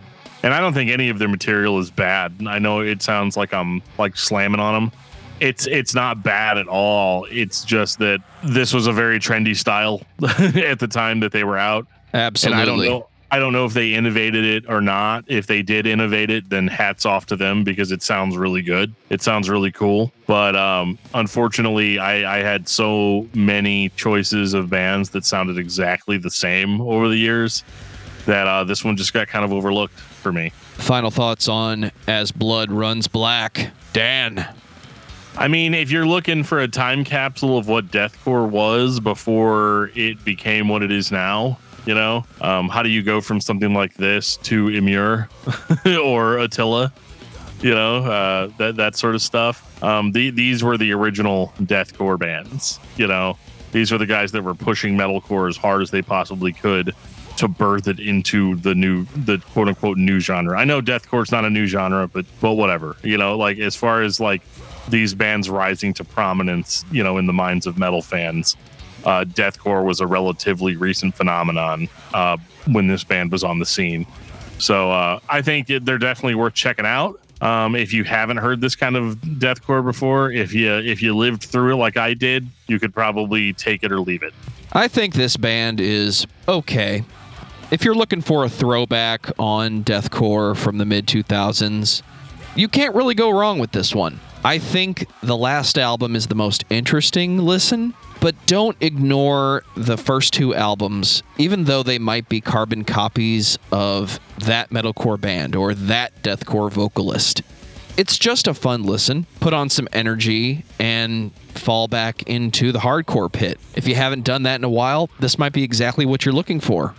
And 0.43 0.55
I 0.55 0.61
don't 0.61 0.75
think 0.75 0.91
any 0.91 1.09
of 1.09 1.19
their 1.19 1.29
material 1.29 1.79
is 1.79 1.91
bad. 1.91 2.35
I 2.47 2.59
know 2.59 2.81
it 2.81 3.03
sounds 3.03 3.37
like 3.37 3.53
I'm 3.53 3.83
like 3.99 4.17
slamming 4.17 4.61
on 4.61 4.75
them. 4.75 4.93
It's 5.41 5.67
it's 5.67 5.95
not 5.95 6.23
bad 6.23 6.57
at 6.57 6.69
all. 6.69 7.27
It's 7.31 7.65
just 7.65 7.99
that 7.99 8.21
this 8.43 8.73
was 8.73 8.87
a 8.87 8.93
very 8.93 9.19
trendy 9.19 9.57
style 9.57 10.03
at 10.23 10.79
the 10.79 10.89
time 10.89 11.21
that 11.21 11.33
they 11.33 11.45
were 11.45 11.59
out. 11.59 11.87
Absolutely. 12.15 12.63
And 12.63 12.71
I 12.71 12.73
don't 12.73 12.85
know 12.85 13.09
I 13.31 13.39
don't 13.41 13.53
know 13.53 13.65
if 13.65 13.75
they 13.75 13.93
innovated 13.93 14.45
it 14.45 14.71
or 14.71 14.81
not. 14.81 15.25
If 15.27 15.47
they 15.47 15.63
did 15.63 15.87
innovate 15.87 16.31
it, 16.31 16.49
then 16.49 16.69
hats 16.69 17.05
off 17.05 17.27
to 17.27 17.37
them 17.37 17.65
because 17.65 17.91
it 17.91 18.03
sounds 18.03 18.37
really 18.37 18.63
good. 18.63 18.95
It 19.11 19.21
sounds 19.21 19.51
really 19.51 19.73
cool. 19.73 20.13
But 20.27 20.55
um, 20.55 20.97
unfortunately, 21.13 21.99
I, 21.99 22.39
I 22.39 22.43
had 22.43 22.69
so 22.69 23.27
many 23.35 23.89
choices 23.91 24.55
of 24.55 24.71
bands 24.71 25.11
that 25.11 25.25
sounded 25.25 25.59
exactly 25.59 26.19
the 26.19 26.31
same 26.31 26.81
over 26.81 27.09
the 27.09 27.17
years 27.17 27.65
that 28.27 28.47
uh, 28.47 28.65
this 28.65 28.85
one 28.85 28.97
just 28.97 29.13
got 29.13 29.29
kind 29.29 29.45
of 29.45 29.53
overlooked 29.53 29.99
for 29.99 30.33
me. 30.33 30.51
Final 30.75 31.11
thoughts 31.11 31.49
on 31.49 31.91
As 32.07 32.31
Blood 32.31 32.71
Runs 32.71 33.09
Black. 33.09 33.71
Dan. 33.93 34.47
I 35.39 35.49
mean, 35.49 35.75
if 35.75 35.91
you're 35.91 36.07
looking 36.07 36.45
for 36.45 36.61
a 36.61 36.69
time 36.69 37.05
capsule 37.05 37.59
of 37.59 37.69
what 37.69 37.87
deathcore 37.87 38.49
was 38.49 39.01
before 39.01 39.91
it 39.95 40.25
became 40.25 40.69
what 40.69 40.83
it 40.83 40.91
is 40.91 41.13
now, 41.13 41.59
you 41.85 41.95
know, 41.95 42.25
um, 42.41 42.69
how 42.69 42.83
do 42.83 42.89
you 42.89 43.03
go 43.03 43.21
from 43.21 43.41
something 43.41 43.75
like 43.75 43.95
this 43.95 44.39
to 44.39 44.67
Emmure 44.67 45.29
or 46.05 46.39
Attila? 46.39 46.93
You 47.61 47.75
know, 47.75 47.99
uh, 47.99 48.51
that 48.59 48.77
that 48.77 48.97
sort 48.97 49.15
of 49.15 49.23
stuff. 49.23 49.83
Um, 49.83 50.13
the, 50.13 50.31
these 50.31 50.65
were 50.65 50.77
the 50.77 50.93
original 50.93 51.53
deathcore 51.63 52.19
bands. 52.19 52.81
You 52.97 53.07
know, 53.07 53.39
these 53.73 53.93
are 53.93 53.99
the 53.99 54.07
guys 54.07 54.33
that 54.33 54.43
were 54.43 54.55
pushing 54.55 54.97
metalcore 54.97 55.49
as 55.49 55.57
hard 55.57 55.83
as 55.83 55.91
they 55.91 56.03
possibly 56.03 56.53
could 56.53 56.95
to 57.37 57.49
birth 57.49 57.89
it 57.89 58.01
into 58.01 58.57
the 58.57 58.75
new, 58.75 59.05
the 59.17 59.39
quote 59.53 59.69
unquote 59.69 59.99
new 59.99 60.21
genre. 60.21 60.59
I 60.59 60.65
know 60.65 60.81
deathcore 60.81 61.23
is 61.23 61.33
not 61.33 61.45
a 61.45 61.51
new 61.51 61.67
genre, 61.67 62.09
but 62.09 62.27
but 62.41 62.55
whatever. 62.55 62.97
You 63.03 63.19
know, 63.19 63.37
like 63.37 63.59
as 63.59 63.77
far 63.77 64.03
as 64.03 64.21
like 64.21 64.43
these 64.89 65.15
bands 65.15 65.51
rising 65.51 65.95
to 65.95 66.05
prominence, 66.05 66.85
you 66.91 67.03
know, 67.03 67.19
in 67.19 67.27
the 67.27 67.33
minds 67.33 67.67
of 67.67 67.79
metal 67.79 68.03
fans 68.03 68.57
uh, 69.07 69.25
deathcore 69.25 69.85
was 69.85 70.01
a 70.01 70.07
relatively 70.07 70.77
recent 70.77 71.15
phenomenon 71.15 71.89
uh, 72.13 72.37
when 72.73 72.89
this 72.89 73.05
band 73.05 73.31
was 73.31 73.45
on 73.45 73.59
the 73.59 73.67
scene. 73.67 74.05
So 74.59 74.91
uh, 74.91 75.21
I 75.29 75.43
think 75.43 75.69
they're 75.69 75.99
definitely 75.99 76.35
worth 76.35 76.55
checking 76.55 76.87
out. 76.87 77.21
Um, 77.41 77.77
if 77.77 77.93
you 77.93 78.03
haven't 78.03 78.39
heard 78.39 78.61
this 78.61 78.75
kind 78.75 78.97
of 78.97 79.17
deathcore 79.19 79.85
before, 79.85 80.33
if 80.33 80.55
you 80.55 80.73
if 80.73 81.03
you 81.03 81.15
lived 81.15 81.43
through 81.43 81.75
it 81.75 81.77
like 81.77 81.99
I 81.99 82.15
did, 82.15 82.49
you 82.67 82.81
could 82.81 82.95
probably 82.95 83.53
take 83.53 83.85
it 83.85 83.93
or 83.93 84.01
leave 84.01 84.23
it. 84.23 84.33
I 84.73 84.89
think 84.89 85.15
this 85.15 85.37
band 85.37 85.81
is 85.81 86.27
okay. 86.49 87.05
If 87.69 87.85
you're 87.85 87.95
looking 87.95 88.21
for 88.21 88.45
a 88.45 88.49
throwback 88.49 89.29
on 89.39 89.83
deathcore 89.83 90.57
from 90.57 90.79
the 90.79 90.85
mid 90.85 91.07
2000s, 91.07 92.03
you 92.55 92.69
can't 92.69 92.95
really 92.95 93.15
go 93.15 93.31
wrong 93.31 93.59
with 93.59 93.73
this 93.73 93.95
one. 93.95 94.21
I 94.45 94.59
think 94.59 95.09
the 95.23 95.37
last 95.37 95.77
album 95.77 96.15
is 96.15 96.29
the 96.29 96.37
most 96.37 96.65
interesting 96.71 97.39
listen 97.39 97.95
but 98.21 98.35
don't 98.47 98.77
ignore 98.81 99.63
the 99.77 99.97
first 99.97 100.33
two 100.33 100.55
albums, 100.55 101.23
even 101.39 101.65
though 101.65 101.83
they 101.83 101.99
might 101.99 102.29
be 102.29 102.41
carbon 102.41 102.85
copies 102.85 103.59
of 103.71 104.19
that 104.39 104.71
metalcore 104.71 105.21
band 105.21 105.55
or 105.55 105.75
that 105.75 106.23
deathcore 106.23 106.71
vocalist. 106.71 107.43
It's 107.97 108.19
just 108.19 108.47
a 108.47 108.55
fun 108.55 108.85
listen. 108.85 109.27
Put 109.41 109.55
on 109.55 109.71
some 109.71 109.89
energy 109.93 110.65
and 110.79 111.35
fall 111.55 111.89
back 111.89 112.23
into 112.25 112.73
the 112.73 112.79
hardcore 112.79 113.33
pit. 113.33 113.59
If 113.75 113.89
you 113.89 113.95
haven't 113.95 114.25
done 114.25 114.43
that 114.43 114.57
in 114.57 114.65
a 114.65 114.71
while, 114.71 115.09
this 115.19 115.39
might 115.39 115.53
be 115.53 115.63
exactly 115.63 116.05
what 116.05 116.25
you're 116.25 116.35
looking 116.35 116.61
for. 116.61 116.95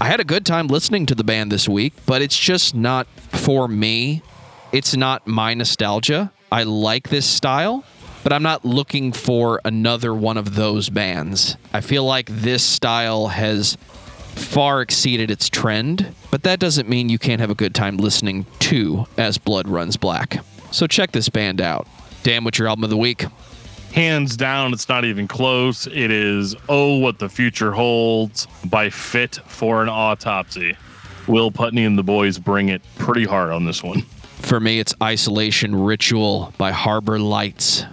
I 0.00 0.06
had 0.06 0.20
a 0.20 0.24
good 0.24 0.44
time 0.44 0.66
listening 0.66 1.06
to 1.06 1.14
the 1.14 1.24
band 1.24 1.52
this 1.52 1.68
week, 1.68 1.94
but 2.04 2.20
it's 2.20 2.38
just 2.38 2.74
not 2.74 3.06
for 3.30 3.68
me. 3.68 4.22
It's 4.72 4.96
not 4.96 5.26
my 5.26 5.54
nostalgia. 5.54 6.32
I 6.50 6.64
like 6.64 7.08
this 7.08 7.26
style, 7.26 7.84
but 8.22 8.32
I'm 8.32 8.42
not 8.42 8.64
looking 8.64 9.12
for 9.12 9.60
another 9.64 10.12
one 10.12 10.36
of 10.36 10.56
those 10.56 10.90
bands. 10.90 11.56
I 11.72 11.80
feel 11.80 12.04
like 12.04 12.26
this 12.28 12.64
style 12.64 13.28
has 13.28 13.76
far 14.34 14.82
exceeded 14.82 15.30
its 15.30 15.48
trend, 15.48 16.12
but 16.30 16.42
that 16.42 16.58
doesn't 16.58 16.88
mean 16.88 17.08
you 17.08 17.18
can't 17.18 17.40
have 17.40 17.50
a 17.50 17.54
good 17.54 17.74
time 17.74 17.96
listening 17.96 18.46
to 18.60 19.06
As 19.16 19.38
Blood 19.38 19.68
Runs 19.68 19.96
Black. 19.96 20.44
So 20.72 20.88
check 20.88 21.12
this 21.12 21.28
band 21.28 21.60
out. 21.60 21.86
Dan, 22.24 22.42
what's 22.42 22.58
your 22.58 22.66
album 22.66 22.84
of 22.84 22.90
the 22.90 22.96
week? 22.96 23.26
Hands 23.94 24.36
down, 24.36 24.72
it's 24.72 24.88
not 24.88 25.04
even 25.04 25.28
close. 25.28 25.86
It 25.86 26.10
is 26.10 26.56
Oh 26.68 26.98
What 26.98 27.20
the 27.20 27.28
Future 27.28 27.70
Holds 27.70 28.48
by 28.64 28.90
Fit 28.90 29.36
for 29.46 29.84
an 29.84 29.88
Autopsy. 29.88 30.76
Will 31.28 31.52
Putney 31.52 31.84
and 31.84 31.96
the 31.96 32.02
boys 32.02 32.36
bring 32.40 32.70
it 32.70 32.82
pretty 32.98 33.24
hard 33.24 33.52
on 33.52 33.66
this 33.66 33.84
one. 33.84 34.02
For 34.40 34.58
me, 34.58 34.80
it's 34.80 34.96
Isolation 35.00 35.76
Ritual 35.76 36.52
by 36.58 36.72
Harbor 36.72 37.20
Lights. 37.20 37.84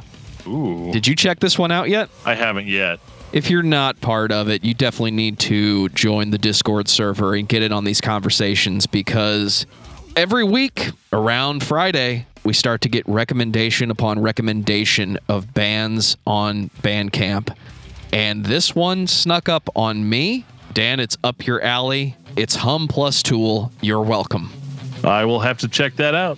Ooh. 0.48 0.92
Did 0.92 1.06
you 1.06 1.16
check 1.16 1.40
this 1.40 1.60
one 1.60 1.72
out 1.72 1.88
yet? 1.88 2.10
I 2.26 2.34
haven't 2.34 2.66
yet. 2.66 3.00
If 3.32 3.52
you're 3.52 3.62
not 3.62 4.02
part 4.02 4.32
of 4.32 4.50
it, 4.50 4.64
you 4.64 4.74
definitely 4.74 5.12
need 5.12 5.38
to 5.40 5.88
join 5.90 6.32
the 6.32 6.40
Discord 6.40 6.90
server 6.90 7.36
and 7.36 7.48
get 7.48 7.62
in 7.62 7.72
on 7.72 7.84
these 7.84 8.02
conversations 8.02 8.88
because 8.88 9.68
every 10.16 10.44
week 10.44 10.90
around 11.14 11.64
Friday, 11.64 12.26
we 12.44 12.54
start 12.54 12.82
to 12.82 12.90
get 12.90 13.08
recommendation 13.08 13.92
upon 13.92 14.20
recommendation 14.20 15.18
of 15.28 15.54
bands 15.54 16.18
on 16.26 16.70
Bandcamp. 16.82 17.56
And 18.12 18.46
this 18.46 18.76
one 18.76 19.08
snuck 19.08 19.48
up 19.48 19.70
on 19.76 20.08
me. 20.10 20.46
Dan, 20.74 21.00
it's 21.00 21.18
up 21.24 21.46
your 21.46 21.62
alley. 21.62 22.16
It's 22.36 22.56
Hum 22.56 22.88
Plus 22.88 23.24
Tool. 23.24 23.72
You're 23.82 24.02
welcome. 24.02 24.52
I 25.04 25.26
will 25.26 25.40
have 25.40 25.58
to 25.60 25.68
check 25.68 25.96
that 25.98 26.16
out. 26.16 26.38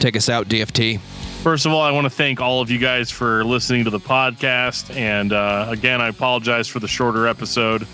Take 0.00 0.16
us 0.16 0.28
out, 0.28 0.48
DFT. 0.48 1.00
First 1.42 1.64
of 1.64 1.72
all, 1.72 1.80
I 1.80 1.92
want 1.92 2.04
to 2.06 2.10
thank 2.10 2.40
all 2.40 2.60
of 2.60 2.70
you 2.70 2.78
guys 2.78 3.10
for 3.10 3.44
listening 3.44 3.84
to 3.84 3.90
the 3.90 4.00
podcast. 4.00 4.94
And 4.96 5.32
uh, 5.32 5.66
again, 5.68 6.00
I 6.00 6.08
apologize 6.08 6.66
for 6.66 6.80
the 6.80 6.88
shorter 6.88 7.26
episode. 7.26 7.86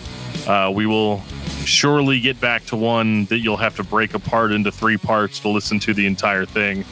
Uh, 0.46 0.72
we 0.74 0.86
will 0.86 1.22
surely 1.64 2.20
get 2.20 2.40
back 2.40 2.64
to 2.66 2.76
one 2.76 3.24
that 3.26 3.38
you'll 3.38 3.56
have 3.56 3.76
to 3.76 3.84
break 3.84 4.14
apart 4.14 4.52
into 4.52 4.70
three 4.70 4.96
parts 4.96 5.40
to 5.40 5.48
listen 5.48 5.78
to 5.80 5.94
the 5.94 6.06
entire 6.06 6.44
thing 6.44 6.84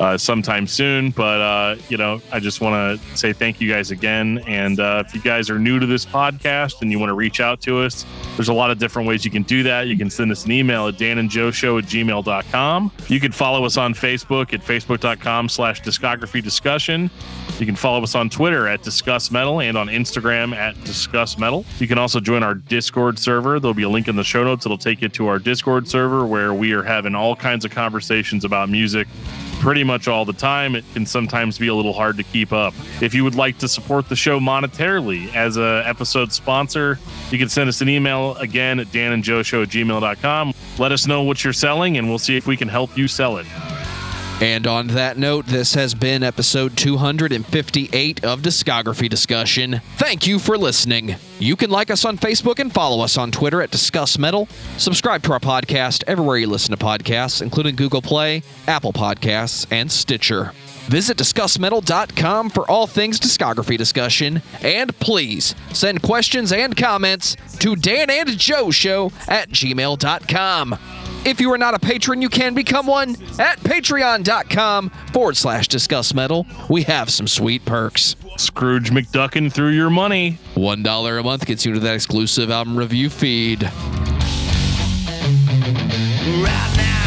uh, 0.00 0.16
sometime 0.16 0.66
soon. 0.66 1.10
But, 1.10 1.40
uh, 1.40 1.76
you 1.88 1.96
know, 1.98 2.20
I 2.32 2.40
just 2.40 2.60
want 2.60 3.00
to 3.00 3.16
say 3.16 3.32
thank 3.32 3.60
you 3.60 3.70
guys 3.70 3.90
again. 3.90 4.42
And 4.46 4.80
uh, 4.80 5.04
if 5.06 5.14
you 5.14 5.20
guys 5.20 5.50
are 5.50 5.58
new 5.58 5.78
to 5.78 5.86
this 5.86 6.06
podcast 6.06 6.80
and 6.80 6.90
you 6.90 6.98
want 6.98 7.10
to 7.10 7.14
reach 7.14 7.40
out 7.40 7.60
to 7.62 7.80
us, 7.80 8.06
there's 8.36 8.48
a 8.48 8.54
lot 8.54 8.70
of 8.70 8.78
different 8.78 9.06
ways 9.06 9.24
you 9.24 9.30
can 9.30 9.42
do 9.42 9.62
that. 9.62 9.86
You 9.86 9.96
can 9.96 10.10
send 10.10 10.32
us 10.32 10.46
an 10.46 10.52
email 10.52 10.88
at 10.88 10.94
danandjoeshow 10.94 11.78
at 11.78 11.84
gmail.com. 11.84 12.92
You 13.08 13.20
can 13.20 13.30
follow 13.30 13.64
us 13.64 13.76
on 13.76 13.92
Facebook 13.94 14.54
at 14.54 14.62
facebook.com 14.62 15.48
slash 15.50 15.82
discography 15.82 16.42
discussion. 16.42 17.10
You 17.58 17.66
can 17.66 17.76
follow 17.76 18.02
us 18.02 18.14
on 18.14 18.30
Twitter 18.30 18.66
at 18.66 18.82
Discuss 18.82 19.30
Metal 19.30 19.60
and 19.60 19.76
on 19.76 19.88
Instagram 19.88 20.54
at 20.54 20.82
Discuss 20.84 21.36
Metal. 21.36 21.66
You 21.78 21.86
can 21.86 21.98
also 21.98 22.20
join 22.20 22.42
our 22.42 22.54
Discord 22.54 23.18
server. 23.18 23.60
There'll 23.60 23.74
be 23.74 23.82
a 23.82 23.88
link 23.88 24.08
in 24.08 24.16
the 24.16 24.24
show 24.24 24.44
notes. 24.44 24.64
It'll 24.64 24.78
take 24.78 25.02
you 25.02 25.10
to 25.10 25.26
our 25.26 25.38
Discord 25.38 25.86
server 25.86 26.24
where 26.24 26.54
we 26.54 26.72
are 26.72 26.82
having 26.82 27.14
all 27.14 27.36
kinds 27.36 27.66
of 27.66 27.70
conversations 27.70 28.46
about 28.46 28.70
music 28.70 29.06
pretty 29.60 29.84
much 29.84 30.08
all 30.08 30.24
the 30.24 30.32
time. 30.32 30.74
It 30.74 30.84
can 30.92 31.06
sometimes 31.06 31.58
be 31.58 31.68
a 31.68 31.74
little 31.74 31.92
hard 31.92 32.16
to 32.16 32.22
keep 32.24 32.52
up. 32.52 32.74
If 33.00 33.14
you 33.14 33.22
would 33.24 33.34
like 33.34 33.58
to 33.58 33.68
support 33.68 34.08
the 34.08 34.16
show 34.16 34.40
monetarily 34.40 35.32
as 35.34 35.56
a 35.56 35.84
episode 35.86 36.32
sponsor, 36.32 36.98
you 37.30 37.38
can 37.38 37.48
send 37.48 37.68
us 37.68 37.80
an 37.80 37.88
email 37.88 38.34
again 38.36 38.80
at 38.80 38.88
danandjoeshow 38.88 39.62
at 39.62 39.68
gmail.com. 39.68 40.54
Let 40.78 40.92
us 40.92 41.06
know 41.06 41.22
what 41.22 41.44
you're 41.44 41.52
selling, 41.52 41.98
and 41.98 42.08
we'll 42.08 42.18
see 42.18 42.36
if 42.36 42.46
we 42.46 42.56
can 42.56 42.68
help 42.68 42.96
you 42.96 43.06
sell 43.06 43.36
it. 43.36 43.46
And 44.40 44.66
on 44.66 44.86
that 44.88 45.18
note, 45.18 45.46
this 45.46 45.74
has 45.74 45.94
been 45.94 46.22
episode 46.22 46.74
258 46.76 48.24
of 48.24 48.40
Discography 48.40 49.06
Discussion. 49.06 49.82
Thank 49.98 50.26
you 50.26 50.38
for 50.38 50.56
listening. 50.56 51.16
You 51.38 51.56
can 51.56 51.68
like 51.68 51.90
us 51.90 52.06
on 52.06 52.16
Facebook 52.16 52.58
and 52.58 52.72
follow 52.72 53.04
us 53.04 53.18
on 53.18 53.32
Twitter 53.32 53.60
at 53.60 53.70
Discuss 53.70 54.18
Metal. 54.18 54.48
Subscribe 54.78 55.22
to 55.24 55.32
our 55.32 55.40
podcast 55.40 56.04
everywhere 56.06 56.38
you 56.38 56.46
listen 56.46 56.74
to 56.74 56.82
podcasts, 56.82 57.42
including 57.42 57.76
Google 57.76 58.00
Play, 58.00 58.42
Apple 58.66 58.94
Podcasts, 58.94 59.66
and 59.70 59.92
Stitcher. 59.92 60.52
Visit 60.88 61.18
DiscussMetal.com 61.18 62.50
for 62.50 62.68
all 62.68 62.86
things 62.86 63.20
discography 63.20 63.76
discussion. 63.76 64.40
And 64.62 64.98
please 65.00 65.54
send 65.74 66.02
questions 66.02 66.50
and 66.52 66.74
comments 66.74 67.36
to 67.58 67.76
Dan 67.76 68.08
and 68.08 68.38
Joe 68.38 68.70
Show 68.70 69.12
at 69.28 69.50
gmail.com. 69.50 70.78
If 71.24 71.40
you 71.40 71.52
are 71.52 71.58
not 71.58 71.74
a 71.74 71.78
patron, 71.78 72.22
you 72.22 72.30
can 72.30 72.54
become 72.54 72.86
one 72.86 73.10
at 73.38 73.60
patreon.com 73.60 74.90
forward 75.12 75.36
slash 75.36 75.68
discuss 75.68 76.14
metal. 76.14 76.46
We 76.68 76.84
have 76.84 77.10
some 77.10 77.26
sweet 77.26 77.64
perks. 77.66 78.16
Scrooge 78.36 78.90
McDuckin 78.90 79.52
through 79.52 79.70
your 79.70 79.90
money. 79.90 80.38
$1 80.54 81.20
a 81.20 81.22
month 81.22 81.44
gets 81.46 81.66
you 81.66 81.74
to 81.74 81.80
that 81.80 81.94
exclusive 81.94 82.50
album 82.50 82.76
review 82.76 83.10
feed. 83.10 83.64
Right 86.42 86.74
now 86.76 86.99